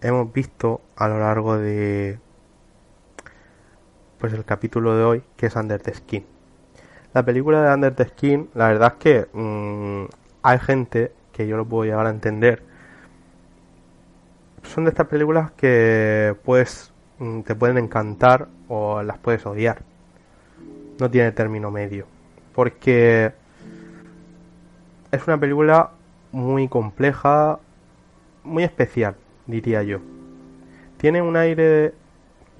[0.00, 2.18] hemos visto a lo largo de
[4.18, 6.24] pues el capítulo de hoy, que es Under the Skin.
[7.12, 10.04] La película de Under the Skin, la verdad es que mm,
[10.42, 12.62] hay gente que yo lo puedo llegar a entender
[14.62, 16.92] son de estas películas que pues
[17.44, 19.82] te pueden encantar o las puedes odiar.
[20.98, 22.06] No tiene término medio.
[22.54, 23.32] Porque
[25.10, 25.90] es una película
[26.32, 27.58] muy compleja,
[28.44, 29.14] muy especial,
[29.46, 29.98] diría yo.
[30.96, 31.94] Tiene un aire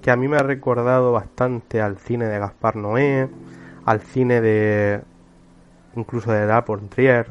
[0.01, 3.29] que a mí me ha recordado bastante al cine de Gaspar Noé,
[3.85, 5.01] al cine de
[5.97, 7.27] incluso de La Trier,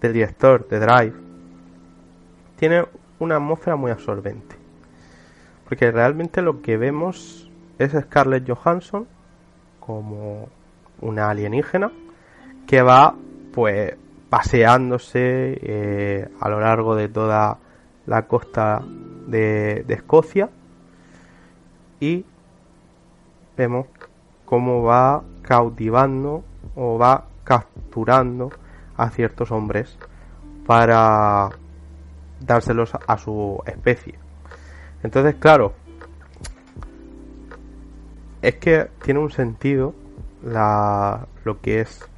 [0.00, 1.14] del director de Drive.
[2.56, 2.84] Tiene
[3.22, 4.56] una atmósfera muy absorbente.
[5.68, 9.06] Porque realmente lo que vemos es Scarlett Johansson
[9.80, 10.48] como
[11.00, 11.90] una alienígena
[12.66, 13.14] que va
[13.52, 13.94] pues
[14.28, 17.58] paseándose eh, a lo largo de toda
[18.06, 18.82] la costa
[19.26, 20.48] de, de Escocia
[22.00, 22.24] y
[23.56, 23.86] vemos
[24.44, 26.44] cómo va cautivando
[26.74, 28.50] o va capturando
[28.96, 29.96] a ciertos hombres
[30.66, 31.50] para
[32.46, 34.14] dárselos a su especie.
[35.02, 35.72] Entonces, claro,
[38.40, 39.94] es que tiene un sentido
[40.42, 42.08] lo que es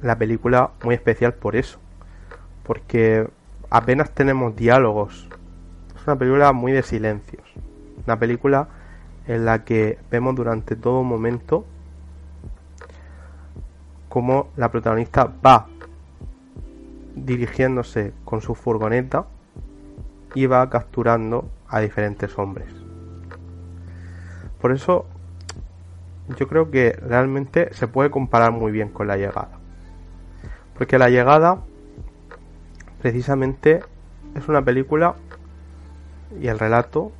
[0.00, 1.78] la película muy especial por eso.
[2.64, 3.28] Porque
[3.70, 5.28] apenas tenemos diálogos.
[5.96, 7.42] Es una película muy de silencios.
[8.06, 8.68] Una película
[9.26, 11.64] en la que vemos durante todo momento
[14.08, 15.66] cómo la protagonista va
[17.14, 19.26] dirigiéndose con su furgoneta
[20.34, 22.68] iba capturando a diferentes hombres.
[24.60, 25.06] Por eso
[26.38, 29.58] yo creo que realmente se puede comparar muy bien con la llegada.
[30.76, 31.58] Porque la llegada
[33.00, 33.80] precisamente
[34.34, 35.16] es una película
[36.40, 37.12] y el relato,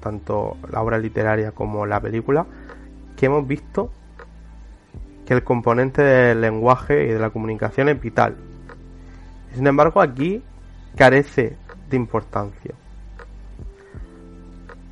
[0.00, 2.46] tanto la obra literaria como la película,
[3.16, 3.90] que hemos visto
[5.30, 8.34] que el componente del lenguaje y de la comunicación es vital.
[9.54, 10.42] Sin embargo, aquí
[10.96, 11.56] carece
[11.88, 12.74] de importancia.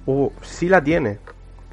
[0.06, 1.18] O sí la tiene,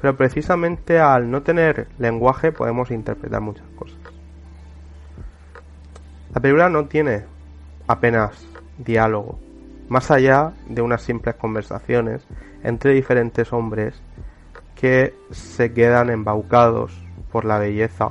[0.00, 3.98] pero precisamente al no tener lenguaje podemos interpretar muchas cosas.
[6.34, 7.22] La película no tiene
[7.86, 8.48] apenas
[8.78, 9.38] diálogo,
[9.88, 12.26] más allá de unas simples conversaciones
[12.64, 13.94] entre diferentes hombres
[14.74, 17.00] que se quedan embaucados
[17.30, 18.10] por la belleza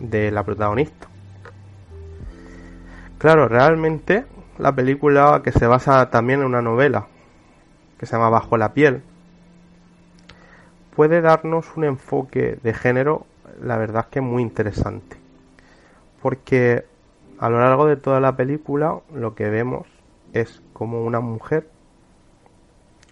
[0.00, 1.08] de la protagonista.
[3.18, 4.24] Claro, realmente
[4.58, 7.06] la película que se basa también en una novela
[7.98, 9.02] que se llama Bajo la piel
[10.94, 13.26] puede darnos un enfoque de género,
[13.60, 15.16] la verdad es que muy interesante.
[16.22, 16.84] Porque
[17.38, 19.86] a lo largo de toda la película lo que vemos
[20.32, 21.68] es como una mujer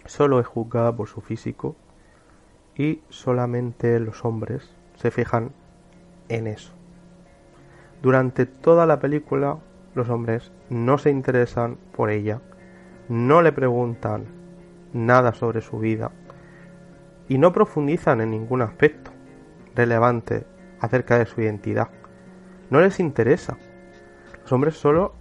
[0.05, 1.75] solo es juzgada por su físico
[2.75, 5.51] y solamente los hombres se fijan
[6.29, 6.74] en eso.
[8.05, 9.57] Durante toda la película
[9.95, 12.39] los hombres no se interesan por ella,
[13.09, 14.27] no le preguntan
[14.93, 16.11] nada sobre su vida
[17.27, 19.09] y no profundizan en ningún aspecto
[19.73, 20.45] relevante
[20.79, 21.89] acerca de su identidad.
[22.69, 23.57] No les interesa.
[24.43, 25.15] Los hombres solo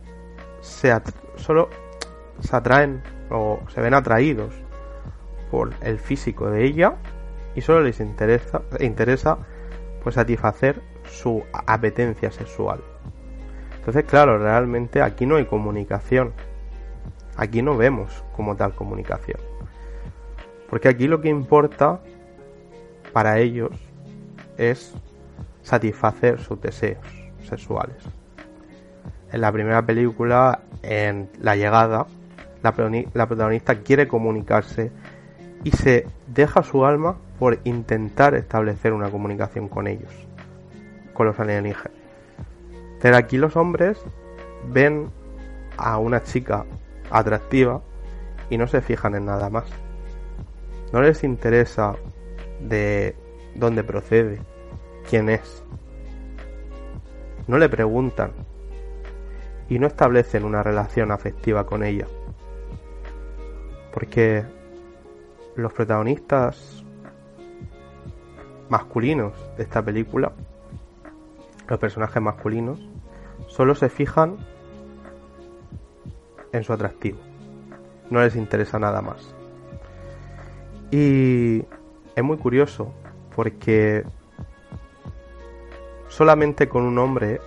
[0.61, 0.93] se,
[1.37, 1.71] solo
[2.41, 4.53] se atraen o se ven atraídos
[5.51, 6.97] por el físico de ella
[7.55, 9.39] y solo les interesa, interesa
[10.03, 10.83] pues satisfacer
[11.15, 12.81] su apetencia sexual.
[13.77, 16.33] Entonces, claro, realmente aquí no hay comunicación.
[17.37, 19.39] Aquí no vemos como tal comunicación.
[20.69, 22.01] Porque aquí lo que importa
[23.13, 23.71] para ellos
[24.57, 24.95] es
[25.63, 27.07] satisfacer sus deseos
[27.49, 27.97] sexuales.
[29.33, 32.07] En la primera película, en La llegada,
[32.63, 34.91] la, protagonista quiere comunicarse
[35.63, 40.24] y se deja su alma por intentar establecer una comunicación con ellos
[41.15, 41.97] con los alienígenas.
[43.01, 43.99] Pero aquí los hombres
[44.71, 45.11] ven
[45.77, 46.65] a una chica
[47.11, 47.83] atractiva
[48.51, 49.65] y no se fijan en nada más.
[50.93, 51.95] No les interesa
[52.61, 53.17] de
[53.55, 54.41] dónde procede,
[55.09, 55.65] quién es.
[57.47, 58.33] No le preguntan
[59.69, 62.07] y no establecen una relación afectiva con ella.
[63.93, 64.45] Porque
[65.57, 66.85] los protagonistas
[68.69, 70.33] masculinos de esta película,
[71.69, 72.81] los personajes masculinos,
[73.47, 74.39] solo se fijan
[76.53, 77.19] en su atractivo.
[78.11, 79.35] No les interesa nada más.
[80.91, 81.65] Y
[82.15, 82.93] es muy curioso
[83.35, 84.05] porque
[86.09, 87.41] solamente con un hombre,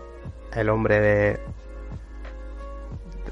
[0.54, 1.40] el hombre de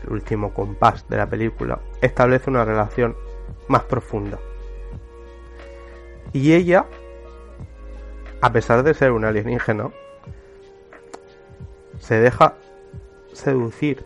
[0.04, 3.16] el último compás de la película, establece una relación
[3.68, 4.38] más profunda.
[6.32, 6.86] Y ella,
[8.42, 9.90] a pesar de ser un alienígena,
[12.00, 12.56] se deja
[13.34, 14.06] seducir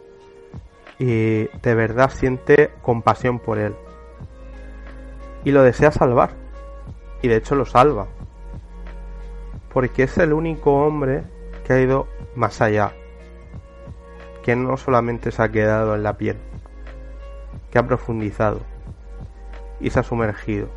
[0.99, 3.73] y de verdad siente compasión por él.
[5.45, 6.31] Y lo desea salvar.
[7.21, 8.07] Y de hecho lo salva.
[9.73, 11.23] Porque es el único hombre
[11.65, 12.91] que ha ido más allá.
[14.43, 16.37] Que no solamente se ha quedado en la piel.
[17.71, 18.59] Que ha profundizado.
[19.79, 20.67] Y se ha sumergido.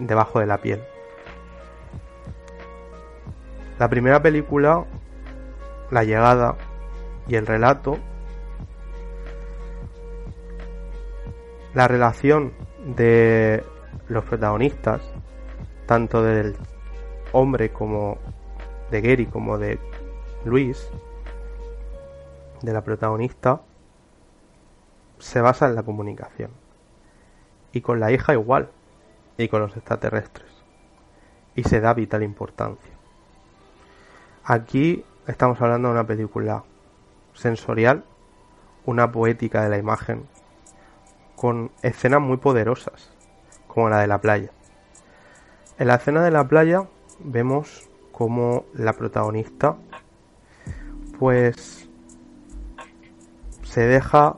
[0.00, 0.82] Debajo de la piel.
[3.78, 4.84] La primera película,
[5.92, 6.56] La llegada
[7.28, 7.98] y el relato
[11.74, 12.52] la relación
[12.84, 13.62] de
[14.08, 15.02] los protagonistas,
[15.86, 16.56] tanto del
[17.32, 18.18] hombre como
[18.90, 19.78] de Gary como de
[20.44, 20.88] Luis,
[22.62, 23.60] de la protagonista,
[25.18, 26.50] se basa en la comunicación.
[27.72, 28.70] Y con la hija igual,
[29.38, 30.50] y con los extraterrestres.
[31.54, 32.92] Y se da vital importancia.
[34.44, 36.62] Aquí estamos hablando de una película
[37.32, 38.04] sensorial,
[38.84, 40.26] una poética de la imagen
[41.36, 43.10] con escenas muy poderosas,
[43.66, 44.50] como la de la playa.
[45.78, 46.86] En la escena de la playa
[47.18, 49.76] vemos como la protagonista
[51.18, 51.88] pues
[53.62, 54.36] se deja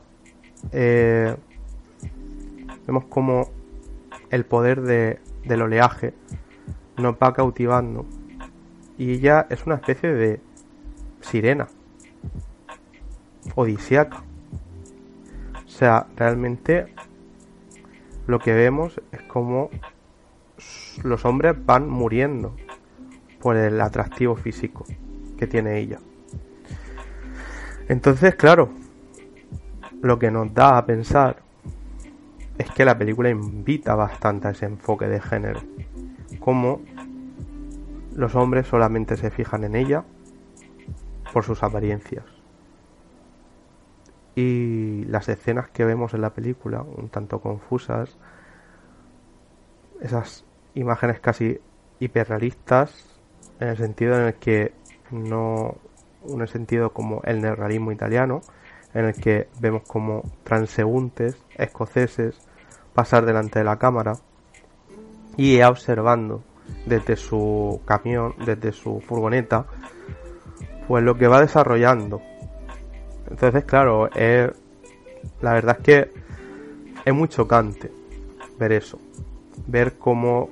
[0.71, 1.37] eh,
[2.87, 3.51] vemos como
[4.31, 6.15] el poder de, del oleaje
[6.97, 8.07] nos va cautivando
[8.97, 10.41] y ella es una especie de
[11.25, 11.67] sirena
[13.55, 14.23] odisíaca
[15.75, 16.95] o sea, realmente
[18.29, 19.71] lo que vemos es como
[21.03, 22.55] los hombres van muriendo
[23.41, 24.85] por el atractivo físico
[25.37, 25.99] que tiene ella.
[27.89, 28.71] Entonces, claro,
[30.01, 31.43] lo que nos da a pensar
[32.57, 35.61] es que la película invita bastante a ese enfoque de género.
[36.39, 36.83] Como
[38.15, 40.05] los hombres solamente se fijan en ella
[41.35, 42.25] por sus apariencias.
[44.37, 48.17] Y las escenas que vemos en la película, un tanto confusas,
[50.01, 51.59] esas imágenes casi
[51.99, 53.21] hiperrealistas,
[53.59, 54.75] en el sentido en el que
[55.11, 55.75] no,
[56.29, 58.41] en el sentido como el neorrealismo italiano,
[58.95, 62.39] en el que vemos como transeúntes escoceses
[62.95, 64.15] pasar delante de la cámara
[65.37, 66.45] y observando
[66.87, 69.67] desde su camión, desde su furgoneta,
[70.89, 72.21] pues lo que va desarrollando
[73.31, 74.09] entonces, claro,
[75.41, 76.11] la verdad es que
[77.05, 77.91] es muy chocante
[78.59, 78.99] ver eso.
[79.67, 80.51] Ver cómo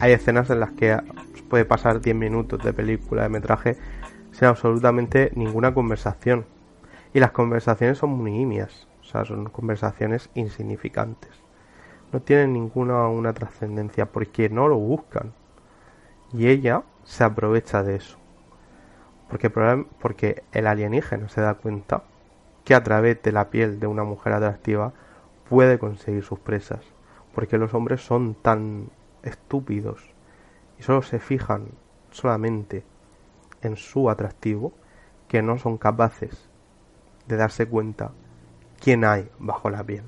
[0.00, 0.96] hay escenas en las que
[1.48, 3.76] puede pasar 10 minutos de película, de metraje,
[4.32, 6.46] sin absolutamente ninguna conversación.
[7.14, 11.30] Y las conversaciones son muy nimias, o sea, son conversaciones insignificantes.
[12.12, 15.32] No tienen ninguna una trascendencia porque no lo buscan.
[16.32, 18.21] Y ella se aprovecha de eso.
[19.32, 22.02] Porque, el alienígena se da cuenta
[22.64, 24.92] que a través de la piel de una mujer atractiva
[25.48, 26.84] puede conseguir sus presas.
[27.34, 28.90] Porque los hombres son tan
[29.22, 30.04] estúpidos
[30.78, 31.68] y solo se fijan
[32.10, 32.84] solamente
[33.62, 34.74] en su atractivo
[35.28, 36.50] que no son capaces
[37.26, 38.12] de darse cuenta
[38.80, 40.04] quién hay bajo la piel.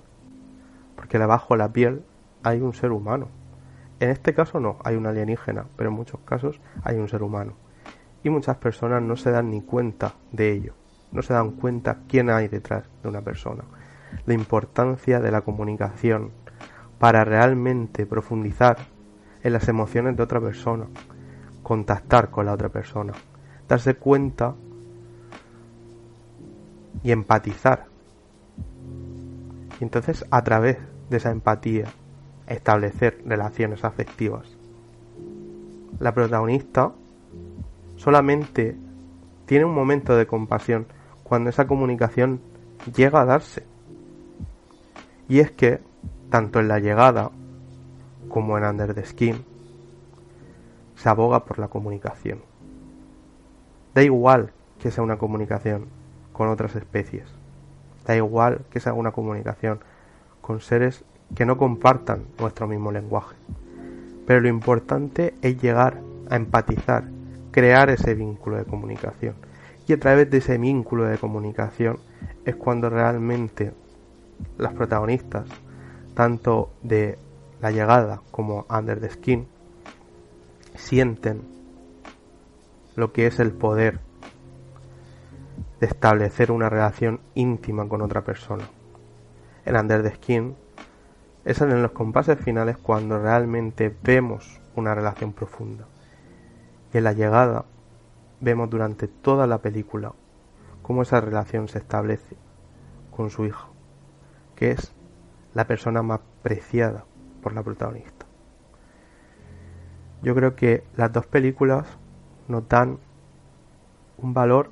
[0.97, 2.05] Porque bajo la piel
[2.43, 3.29] hay un ser humano.
[4.01, 7.64] En este caso no, hay un alienígena, pero en muchos casos hay un ser humano
[8.25, 10.73] y muchas personas no se dan ni cuenta de ello,
[11.13, 13.63] no se dan cuenta quién hay detrás de una persona,
[14.27, 16.31] la importancia de la comunicación
[16.99, 18.79] para realmente profundizar
[19.43, 20.87] en las emociones de otra persona,
[21.63, 23.13] contactar con la otra persona,
[23.69, 24.55] darse cuenta
[27.03, 27.85] y empatizar.
[29.79, 30.79] Y entonces a través
[31.11, 31.85] de esa empatía
[32.47, 34.57] establecer relaciones afectivas.
[35.99, 36.93] La protagonista
[38.05, 38.77] solamente
[39.47, 40.87] tiene un momento de compasión
[41.23, 42.41] cuando esa comunicación
[42.95, 43.65] llega a darse.
[45.27, 45.81] Y es que,
[46.29, 47.31] tanto en la llegada
[48.29, 49.43] como en Under the Skin,
[50.97, 52.41] se aboga por la comunicación.
[53.95, 55.87] Da igual que sea una comunicación
[56.35, 57.25] con otras especies.
[58.07, 59.81] Da igual que sea una comunicación
[60.43, 63.37] con seres que no compartan nuestro mismo lenguaje.
[64.27, 67.05] Pero lo importante es llegar a empatizar,
[67.55, 69.37] crear ese vínculo de comunicación.
[69.87, 72.01] Y a través de ese vínculo de comunicación
[72.45, 73.73] es cuando realmente
[74.59, 75.47] las protagonistas,
[76.15, 77.17] tanto de
[77.61, 79.47] la llegada como Under the Skin,
[80.75, 81.43] sienten
[82.97, 84.01] lo que es el poder
[85.79, 88.65] de establecer una relación íntima con otra persona.
[89.65, 90.57] En Under the Skin
[91.45, 95.87] es en los compases finales cuando realmente vemos una relación profunda.
[96.95, 97.65] En la llegada
[98.41, 100.13] vemos durante toda la película
[100.81, 102.37] cómo esa relación se establece
[103.11, 103.69] con su hijo,
[104.55, 104.95] que es
[105.55, 107.05] la persona más preciada
[107.43, 108.27] por la protagonista.
[110.23, 111.85] Yo creo que las dos películas
[112.47, 113.01] nos dan
[114.19, 114.71] un valor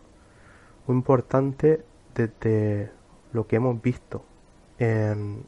[0.86, 2.92] muy importante desde
[3.32, 4.24] lo que hemos visto
[4.78, 5.44] en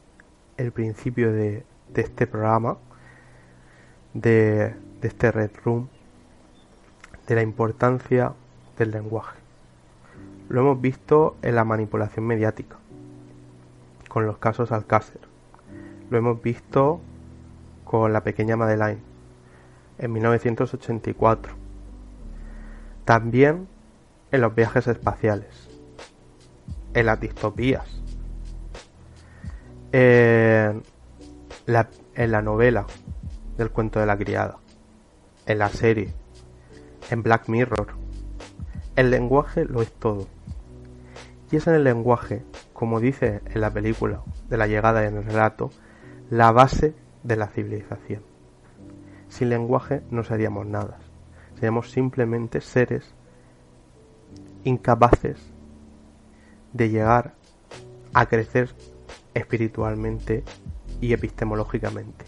[0.57, 1.65] el principio de,
[1.95, 2.77] este programa,
[4.13, 5.87] de este Red Room,
[7.27, 8.33] de la importancia
[8.77, 9.37] del lenguaje.
[10.49, 12.77] Lo hemos visto en la manipulación mediática,
[14.07, 15.21] con los casos Alcácer.
[16.09, 17.01] Lo hemos visto
[17.83, 19.01] con la pequeña Madeleine,
[19.97, 21.53] en 1984.
[23.05, 23.67] También
[24.31, 25.69] en los viajes espaciales,
[26.93, 28.01] en las distopías,
[29.91, 30.83] en
[31.65, 32.85] la, en la novela
[33.57, 34.57] del cuento de la criada,
[35.45, 36.13] en la serie,
[37.09, 37.87] en Black Mirror.
[38.95, 40.27] El lenguaje lo es todo.
[41.51, 42.43] Y es en el lenguaje,
[42.73, 45.69] como dice en la película de la llegada y en el relato,
[46.29, 48.23] la base de la civilización.
[49.29, 50.97] Sin lenguaje no seríamos nada.
[51.55, 53.13] Seríamos simplemente seres
[54.63, 55.37] incapaces
[56.73, 57.35] de llegar
[58.13, 58.73] a crecer
[59.33, 60.43] espiritualmente
[61.01, 62.25] y epistemológicamente.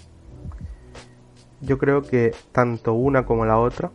[1.62, 3.92] Yo creo que tanto una como la otra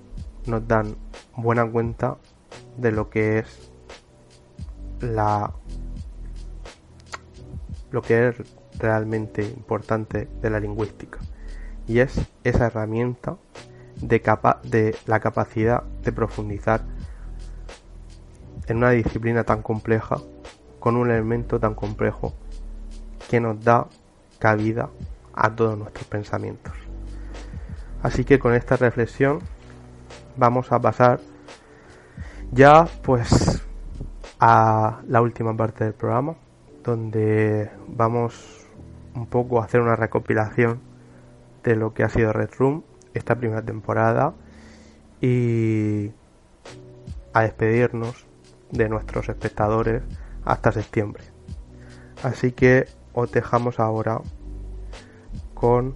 [0.47, 0.97] nos dan
[1.36, 2.16] buena cuenta
[2.76, 3.70] de lo que es
[5.01, 5.53] la
[7.90, 8.36] lo que es
[8.78, 11.18] realmente importante de la lingüística
[11.86, 13.36] y es esa herramienta
[14.01, 16.82] de, capa de la capacidad de profundizar
[18.66, 20.18] en una disciplina tan compleja
[20.80, 22.34] con un elemento tan complejo
[23.28, 23.86] que nos da
[24.38, 24.90] cabida
[25.34, 26.72] a todos nuestros pensamientos.
[28.03, 29.40] Así que con esta reflexión
[30.37, 31.20] vamos a pasar
[32.51, 33.62] ya pues
[34.41, 36.35] a la última parte del programa
[36.83, 38.66] donde vamos
[39.14, 40.80] un poco a hacer una recopilación
[41.62, 42.83] de lo que ha sido Red Room
[43.14, 44.35] esta primera temporada
[45.20, 46.11] y
[47.33, 48.26] a despedirnos
[48.70, 50.03] de nuestros espectadores
[50.45, 51.24] hasta septiembre.
[52.22, 54.20] Así que os dejamos ahora
[55.55, 55.95] con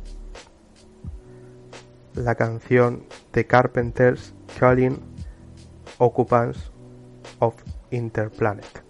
[2.17, 5.03] la canción The Carpenters Calling
[5.99, 6.71] Occupants
[7.41, 7.55] of
[7.91, 8.83] Interplanet.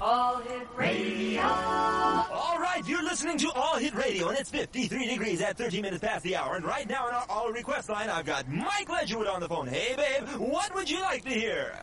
[0.00, 1.42] All Hit Radio.
[1.42, 6.02] All right, you're listening to All Hit Radio, and it's 53 degrees at 13 minutes
[6.02, 6.56] past the hour.
[6.56, 9.68] And right now on our All Request line, I've got Mike Ledgerwood on the phone.
[9.68, 11.78] Hey, babe, what would you like to hear?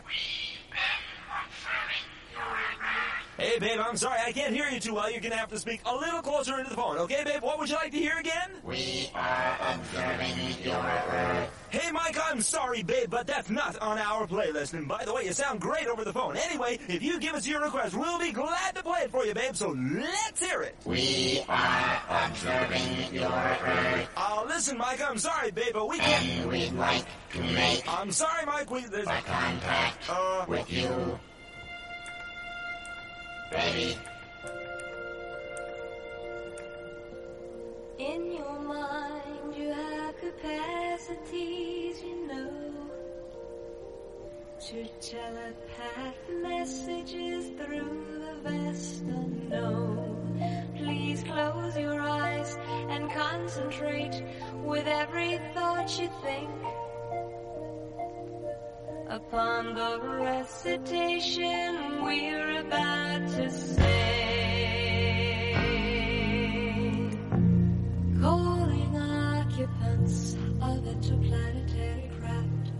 [3.39, 5.09] Hey, babe, I'm sorry, I can't hear you too well.
[5.09, 6.97] You're gonna have to speak a little closer into the phone.
[6.97, 8.49] Okay, babe, what would you like to hear again?
[8.65, 11.49] We are observing your Earth.
[11.69, 14.73] Hey, Mike, I'm sorry, babe, but that's not on our playlist.
[14.73, 16.35] And by the way, you sound great over the phone.
[16.35, 19.33] Anyway, if you give us your request, we'll be glad to play it for you,
[19.33, 20.75] babe, so let's hear it.
[20.83, 24.09] We are observing your Earth.
[24.17, 26.25] Oh, listen, Mike, I'm sorry, babe, but we can't...
[26.25, 28.81] And we'd like to make I'm sorry, Mike, we...
[28.85, 29.07] There's...
[29.07, 30.43] a contact Uh...
[30.45, 31.17] with you.
[33.51, 33.97] Ready?
[37.97, 42.51] In your mind, you have capacities, you know,
[44.67, 50.75] to telepath messages through the vast unknown.
[50.77, 52.55] Please close your eyes
[52.89, 54.23] and concentrate
[54.63, 56.49] with every thought you think
[59.09, 65.55] upon the recitation we're about to say.
[68.21, 72.71] Calling occupants of interplanetary craft.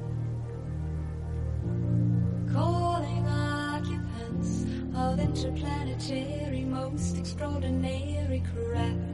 [2.53, 4.65] Calling occupants
[4.95, 9.08] of interplanetary, most extraordinary craft.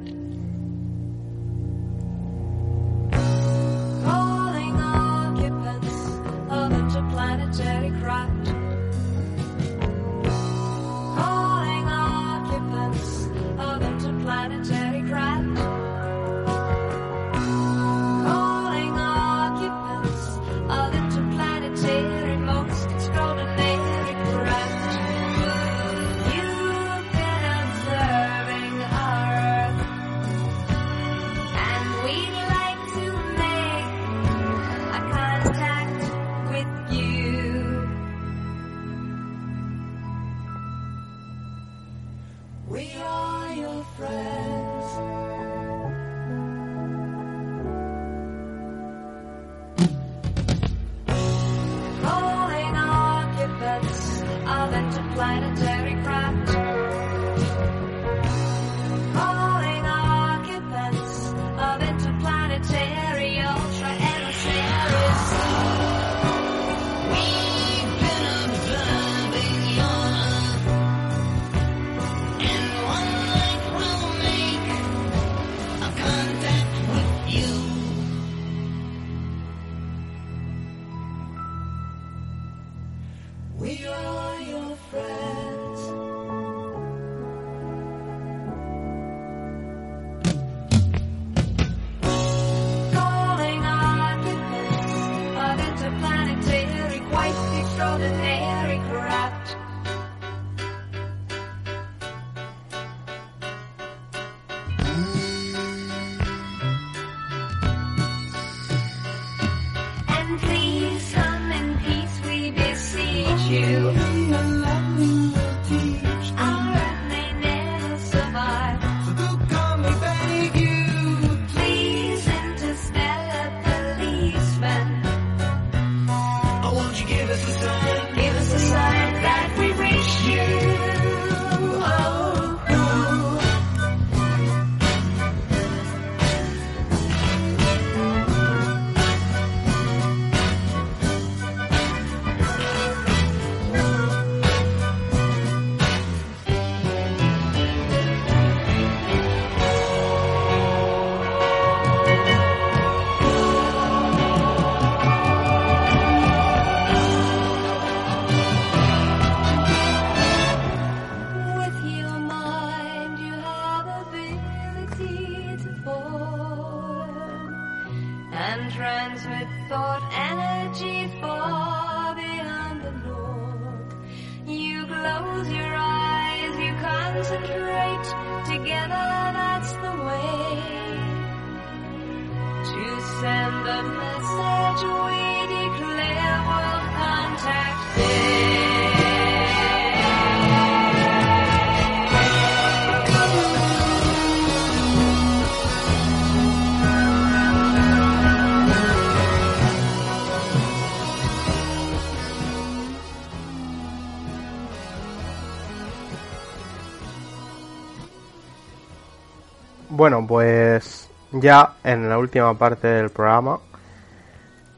[210.06, 213.60] Bueno, pues ya en la última parte del programa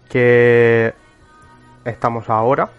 [0.08, 0.94] que
[1.84, 2.70] estamos ahora,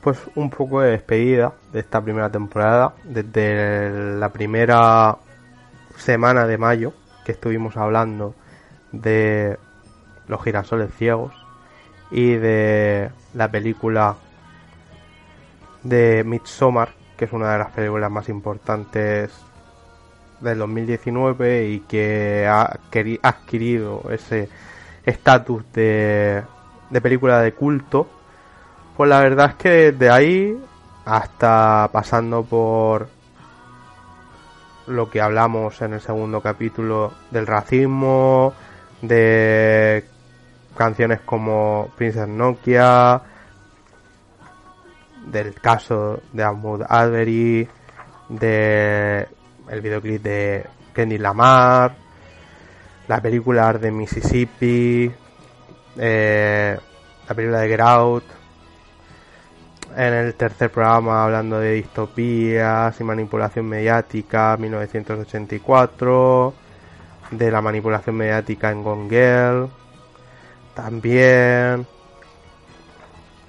[0.00, 5.18] pues un poco de despedida de esta primera temporada, desde la primera
[5.96, 8.34] semana de mayo que estuvimos hablando
[8.90, 9.56] de
[10.26, 11.32] los girasoles ciegos
[12.10, 14.16] y de la película
[15.84, 19.30] de Midsommar, que es una de las películas más importantes
[20.40, 22.78] del 2019 y que ha
[23.22, 24.48] adquirido ese
[25.04, 26.42] estatus de,
[26.90, 28.08] de película de culto,
[28.96, 30.58] pues la verdad es que desde ahí
[31.04, 33.08] hasta pasando por
[34.86, 38.52] lo que hablamos en el segundo capítulo del racismo,
[39.02, 40.04] de
[40.76, 43.22] canciones como Princess Nokia,
[45.26, 47.68] del caso de Ahmad Arbery,
[48.28, 49.28] de
[49.70, 51.94] el videoclip de Kenny Lamar,
[53.06, 55.10] la película de Mississippi,
[55.96, 56.78] eh,
[57.28, 58.24] la película de Get Out,
[59.96, 66.54] en el tercer programa hablando de distopías y manipulación mediática 1984,
[67.30, 69.70] de la manipulación mediática en Gone Girl,
[70.74, 71.86] también.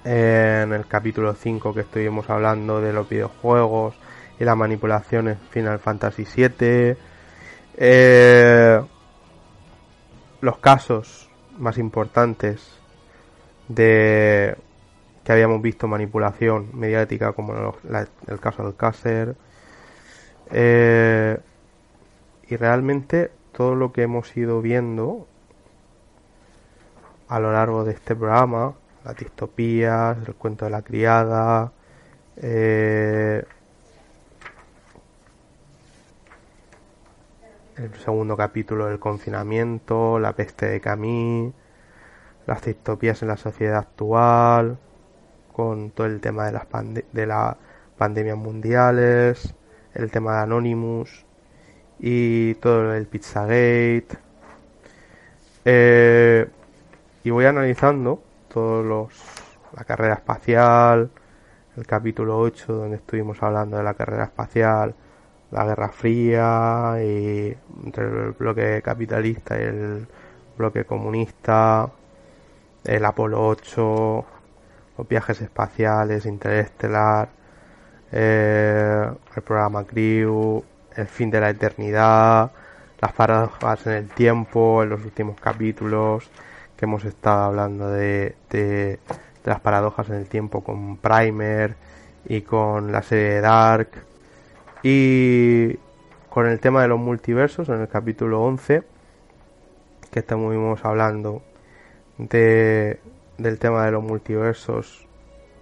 [0.04, 3.94] En el capítulo 5 que estuvimos hablando de los videojuegos
[4.42, 6.98] y la manipulación en Final Fantasy VII.
[7.78, 8.82] Eh,
[10.42, 11.30] los casos
[11.60, 12.80] más importantes
[13.68, 14.58] de
[15.24, 17.76] que habíamos visto manipulación mediática como
[18.28, 19.36] el caso del Cácer
[20.50, 21.38] eh,
[22.48, 25.28] y realmente todo lo que hemos ido viendo
[27.28, 28.74] a lo largo de este programa
[29.06, 31.72] las distopías el cuento de la criada
[32.38, 33.44] eh,
[37.78, 41.54] el segundo capítulo del confinamiento la peste de Camille
[42.48, 44.78] las distopías en la sociedad actual,
[45.54, 46.68] con todo el tema de las
[47.12, 47.56] de las
[47.98, 49.54] pandemias mundiales,
[49.94, 51.26] el tema de Anonymous
[52.00, 54.18] y todo el Pizzagate.
[55.66, 56.50] Eh,
[57.24, 59.14] y voy analizando todos los
[59.78, 61.10] la carrera espacial,
[61.78, 64.96] el capítulo 8 donde estuvimos hablando de la carrera espacial,
[65.52, 70.08] la Guerra Fría y entre el bloque capitalista y el
[70.58, 71.90] bloque comunista,
[72.84, 74.26] el Apolo 8,
[74.98, 77.30] los viajes espaciales, Interestelar,
[78.12, 80.64] eh, el programa Crew,
[80.96, 82.52] el fin de la eternidad,
[83.00, 86.30] las paradojas en el tiempo, en los últimos capítulos
[86.78, 89.00] que hemos estado hablando de, de,
[89.44, 91.76] las paradojas en el tiempo con Primer
[92.26, 94.11] y con la serie de Dark
[94.84, 95.78] y
[96.30, 98.84] con el tema de los multiversos en el capítulo 11
[100.12, 101.42] que estamos hablando
[102.18, 103.00] de,
[103.38, 105.06] del tema de los multiversos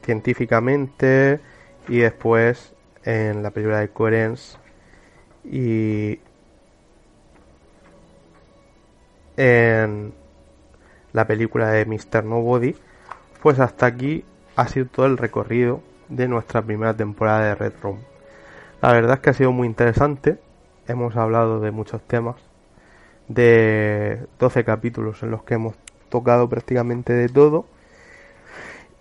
[0.03, 1.39] científicamente
[1.87, 4.57] y después en la película de Coherence
[5.43, 6.19] y
[9.37, 10.13] en
[11.13, 12.23] la película de Mr.
[12.23, 12.75] Nobody,
[13.41, 18.08] pues hasta aquí ha sido todo el recorrido de nuestra primera temporada de Red Room.
[18.81, 20.39] La verdad es que ha sido muy interesante,
[20.87, 22.37] hemos hablado de muchos temas,
[23.27, 25.75] de 12 capítulos en los que hemos
[26.07, 27.65] tocado prácticamente de todo.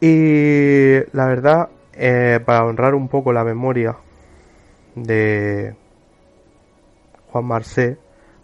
[0.01, 3.97] Y la verdad, eh, para honrar un poco la memoria
[4.97, 5.77] de
[7.31, 7.99] Juan Marcé,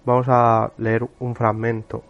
[0.04, 2.04] vamos a leer un fragmento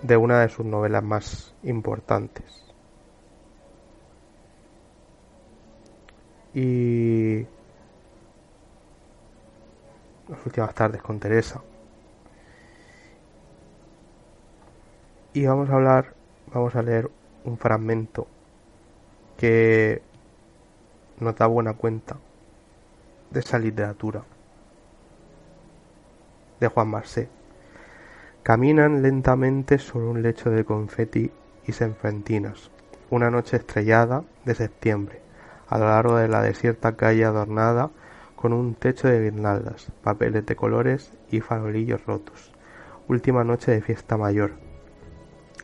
[0.00, 2.69] de una de sus novelas más importantes.
[6.54, 7.46] Y
[10.28, 11.60] las últimas tardes con Teresa.
[15.32, 16.14] y vamos a hablar,
[16.52, 17.10] vamos a leer
[17.44, 18.26] un fragmento
[19.36, 20.02] que
[21.20, 22.16] nos da buena cuenta
[23.30, 24.22] de esa literatura
[26.58, 27.28] de Juan Marcé.
[28.42, 31.30] Caminan lentamente sobre un lecho de confeti
[31.66, 32.70] y serpentinas,
[33.10, 35.20] una noche estrellada de septiembre,
[35.70, 37.90] a lo largo de la desierta calle adornada
[38.34, 42.52] con un techo de guirnaldas, papeles de colores y farolillos rotos.
[43.06, 44.52] Última noche de fiesta mayor,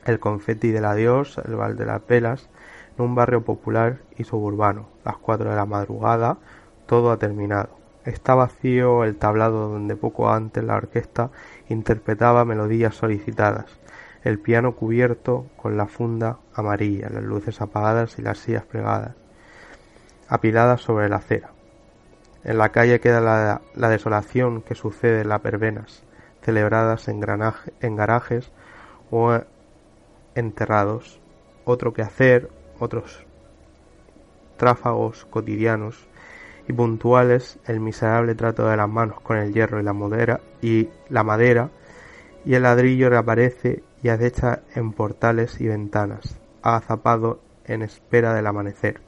[0.04, 2.48] el confeti del adiós, el val de las velas,
[2.96, 4.88] en un barrio popular y suburbano.
[5.04, 6.38] Las cuatro de la madrugada,
[6.86, 7.70] todo ha terminado.
[8.04, 11.30] Está vacío el tablado donde poco antes la orquesta
[11.68, 13.80] interpretaba melodías solicitadas,
[14.22, 19.16] el piano cubierto con la funda amarilla, las luces apagadas y las sillas plegadas,
[20.28, 21.50] apiladas sobre la acera.
[22.44, 26.04] En la calle queda la, la desolación que sucede en las verbenas,
[26.42, 27.20] celebradas en
[27.96, 28.52] garajes
[29.10, 29.40] o
[30.34, 31.20] enterrados,
[31.64, 33.26] otro que hacer, otros
[34.56, 36.06] tráfagos cotidianos
[36.68, 40.88] y puntuales, el miserable trato de las manos con el hierro y la madera y
[41.08, 41.70] la madera
[42.44, 49.05] y el ladrillo reaparece y acecha en portales y ventanas, agazapado en espera del amanecer.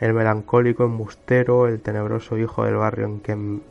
[0.00, 3.62] El melancólico embustero, el tenebroso hijo del barrio en que en,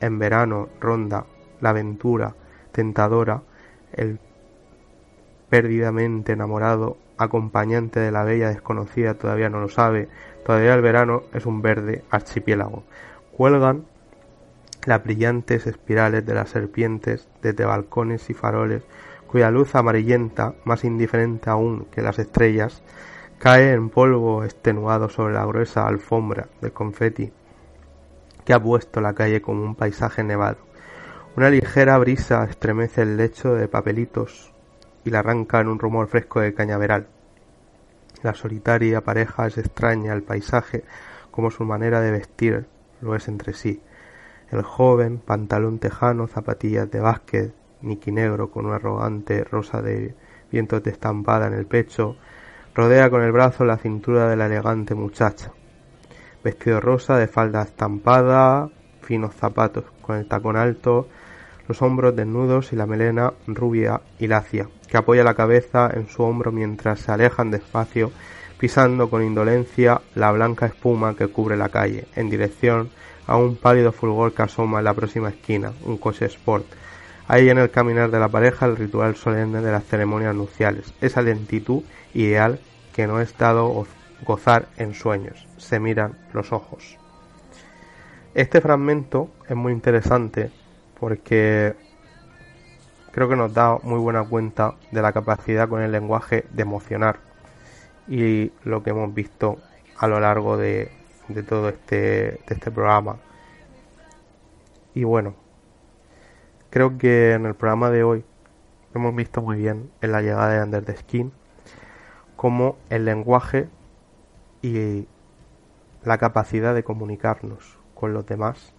[0.00, 1.26] en verano ronda
[1.60, 2.34] la aventura
[2.72, 3.42] tentadora,
[3.92, 4.18] el
[5.48, 10.08] perdidamente enamorado, acompañante de la bella desconocida todavía no lo sabe,
[10.44, 12.84] todavía el verano es un verde archipiélago.
[13.36, 13.84] Cuelgan
[14.86, 18.82] las brillantes espirales de las serpientes desde balcones y faroles,
[19.26, 22.82] cuya luz amarillenta, más indiferente aún que las estrellas,
[23.42, 27.32] cae en polvo extenuado sobre la gruesa alfombra de confeti
[28.44, 30.58] que ha puesto la calle como un paisaje nevado.
[31.36, 34.52] Una ligera brisa estremece el lecho de papelitos
[35.04, 37.08] y la arranca en un rumor fresco de cañaveral.
[38.22, 40.84] La solitaria pareja es extraña al paisaje
[41.32, 42.66] como su manera de vestir
[43.00, 43.82] lo es entre sí.
[44.52, 50.14] El joven, pantalón tejano, zapatillas de básquet, niqui negro con una arrogante rosa de
[50.52, 52.16] vientos de estampada en el pecho,
[52.74, 55.52] Rodea con el brazo la cintura de la elegante muchacha.
[56.42, 58.70] Vestido rosa, de falda estampada,
[59.02, 61.06] finos zapatos con el tacón alto,
[61.68, 66.22] los hombros desnudos y la melena rubia y lacia, que apoya la cabeza en su
[66.22, 68.10] hombro mientras se alejan despacio,
[68.56, 72.88] pisando con indolencia la blanca espuma que cubre la calle, en dirección
[73.26, 76.64] a un pálido fulgor que asoma en la próxima esquina, un coche sport.
[77.28, 81.20] Ahí en el caminar de la pareja el ritual solemne de las ceremonias nupciales, esa
[81.20, 81.82] lentitud
[82.14, 82.60] ideal
[82.92, 83.86] que no es dado
[84.24, 85.46] gozar en sueños.
[85.56, 86.98] Se miran los ojos.
[88.34, 90.50] Este fragmento es muy interesante
[90.98, 91.74] porque
[93.10, 97.18] creo que nos da muy buena cuenta de la capacidad con el lenguaje de emocionar
[98.08, 99.58] y lo que hemos visto
[99.98, 100.90] a lo largo de,
[101.28, 103.18] de todo este, de este programa.
[104.94, 105.34] Y bueno,
[106.70, 108.24] creo que en el programa de hoy
[108.94, 111.32] hemos visto muy bien en la llegada de Under the Skin
[112.42, 113.68] cómo el lenguaje
[114.62, 115.06] y
[116.02, 118.74] la capacidad de comunicarnos con los demás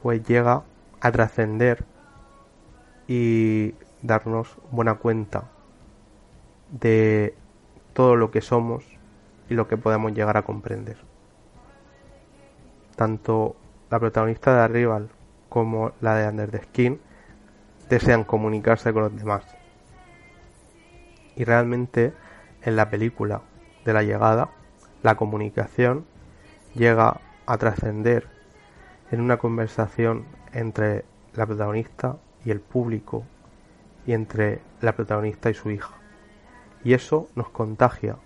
[0.00, 0.62] pues llega
[1.02, 1.84] a trascender
[3.06, 5.50] y darnos buena cuenta
[6.70, 7.34] de
[7.92, 8.86] todo lo que somos
[9.50, 10.96] y lo que podemos llegar a comprender.
[12.96, 13.54] Tanto
[13.90, 15.10] la protagonista de Arrival
[15.50, 17.00] como la de Under the Skin
[17.90, 19.44] desean comunicarse con los demás.
[21.36, 22.14] Y realmente
[22.62, 23.42] en la película
[23.84, 24.50] de la llegada,
[25.02, 26.04] la comunicación
[26.74, 28.28] llega a trascender
[29.10, 31.04] en una conversación entre
[31.34, 33.24] la protagonista y el público
[34.06, 35.94] y entre la protagonista y su hija.
[36.84, 38.16] Y eso nos contagia.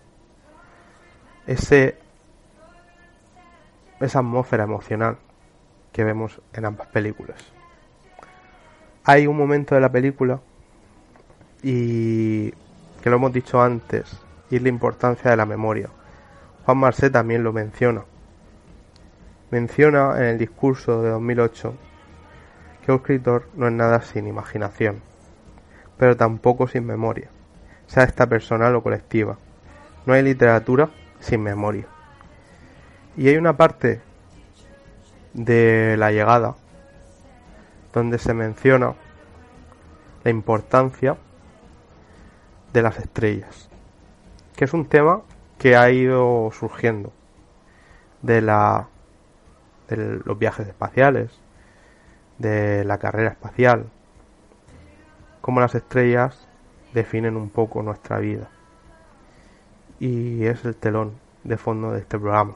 [1.46, 1.98] Ese,
[4.00, 5.18] esa atmósfera emocional
[5.92, 7.38] que vemos en ambas películas.
[9.04, 10.40] Hay un momento de la película
[11.62, 14.23] y que lo hemos dicho antes,
[14.54, 15.88] y la importancia de la memoria.
[16.64, 18.04] Juan Marcet también lo menciona.
[19.50, 21.74] Menciona en el discurso de 2008
[22.84, 25.00] que un escritor no es nada sin imaginación,
[25.98, 27.30] pero tampoco sin memoria,
[27.88, 29.38] sea esta personal o colectiva.
[30.06, 30.88] No hay literatura
[31.18, 31.86] sin memoria.
[33.16, 34.02] Y hay una parte
[35.32, 36.54] de la llegada
[37.92, 38.94] donde se menciona
[40.22, 41.16] la importancia
[42.72, 43.68] de las estrellas,
[44.56, 45.22] que es un tema
[45.58, 47.12] que ha ido surgiendo
[48.22, 48.88] de la
[49.88, 51.30] de los viajes espaciales,
[52.38, 53.86] de la carrera espacial,
[55.40, 56.48] cómo las estrellas
[56.94, 58.48] definen un poco nuestra vida.
[60.00, 61.12] Y es el telón
[61.44, 62.54] de fondo de este programa.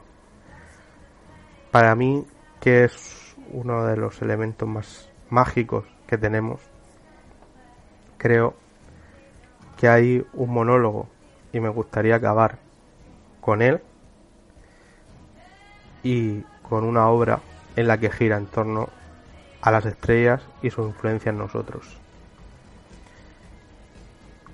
[1.71, 2.25] Para mí,
[2.59, 6.61] que es uno de los elementos más mágicos que tenemos,
[8.17, 8.55] creo
[9.77, 11.07] que hay un monólogo
[11.51, 12.57] y me gustaría acabar
[13.41, 13.81] con él
[16.03, 17.39] y con una obra
[17.75, 18.89] en la que gira en torno
[19.61, 21.97] a las estrellas y su influencia en nosotros.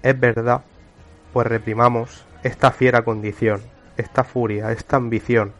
[0.01, 0.61] Es verdad,
[1.33, 3.61] pues reprimamos esta fiera condición,
[3.97, 5.53] esta furia, esta ambición,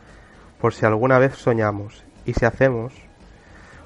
[0.61, 2.93] por si alguna vez soñamos, y si hacemos,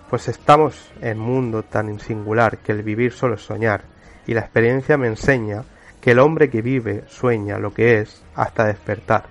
[0.09, 3.83] pues estamos en un mundo tan singular que el vivir solo es soñar,
[4.27, 5.63] y la experiencia me enseña
[6.01, 9.25] que el hombre que vive sueña lo que es hasta despertar.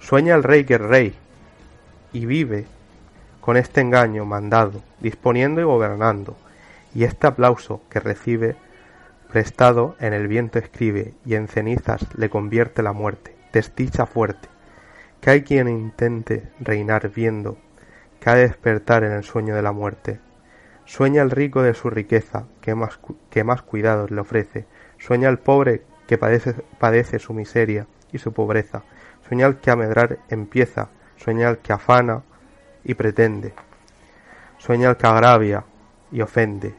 [0.00, 1.14] Sueña el rey que es rey,
[2.12, 2.66] y vive
[3.40, 6.36] con este engaño mandado, disponiendo y gobernando,
[6.94, 8.56] y este aplauso que recibe
[9.30, 14.48] prestado en el viento escribe y en cenizas le convierte la muerte, desdicha fuerte,
[15.20, 17.56] que hay quien intente reinar viendo
[18.22, 20.20] que ha de despertar en el sueño de la muerte.
[20.84, 23.00] Sueña el rico de su riqueza, que más,
[23.30, 24.66] que más cuidados le ofrece.
[25.04, 28.84] Sueña el pobre que padece, padece su miseria y su pobreza.
[29.26, 30.90] Sueña el que a medrar empieza.
[31.16, 32.22] Sueña el que afana
[32.84, 33.52] y pretende.
[34.58, 35.64] Sueña el que agravia
[36.12, 36.74] y ofende.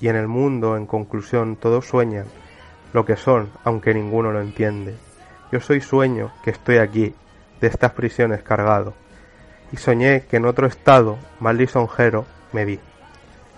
[0.00, 2.26] Y en el mundo, en conclusión, todos sueñan
[2.92, 4.94] lo que son, aunque ninguno lo entiende.
[5.50, 7.14] Yo soy sueño que estoy aquí,
[7.60, 8.94] de estas prisiones cargado,
[9.72, 12.78] y soñé que en otro estado, más lisonjero, me vi.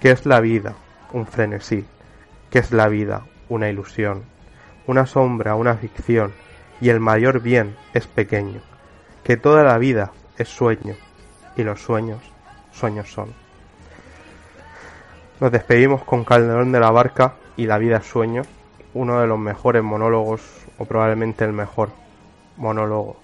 [0.00, 0.74] ¿Qué es la vida?
[1.12, 1.84] Un frenesí.
[2.50, 3.24] ¿Qué es la vida?
[3.49, 4.24] Una ilusión.
[4.86, 6.32] Una sombra, una ficción,
[6.80, 8.61] y el mayor bien es pequeño.
[9.24, 10.94] Que toda la vida es sueño,
[11.57, 12.20] y los sueños,
[12.72, 13.34] sueños son.
[15.40, 18.42] Nos despedimos con Calderón de la Barca y La vida es sueño,
[18.94, 20.42] uno de los mejores monólogos,
[20.78, 21.90] o probablemente el mejor
[22.57, 23.16] monólogo.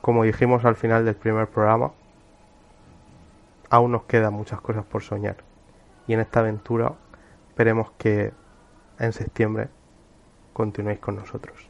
[0.00, 1.92] Como dijimos al final del primer programa,
[3.68, 5.36] aún nos quedan muchas cosas por soñar.
[6.06, 6.92] Y en esta aventura
[7.60, 8.32] esperemos que
[8.98, 9.68] en septiembre
[10.54, 11.69] continuéis con nosotros.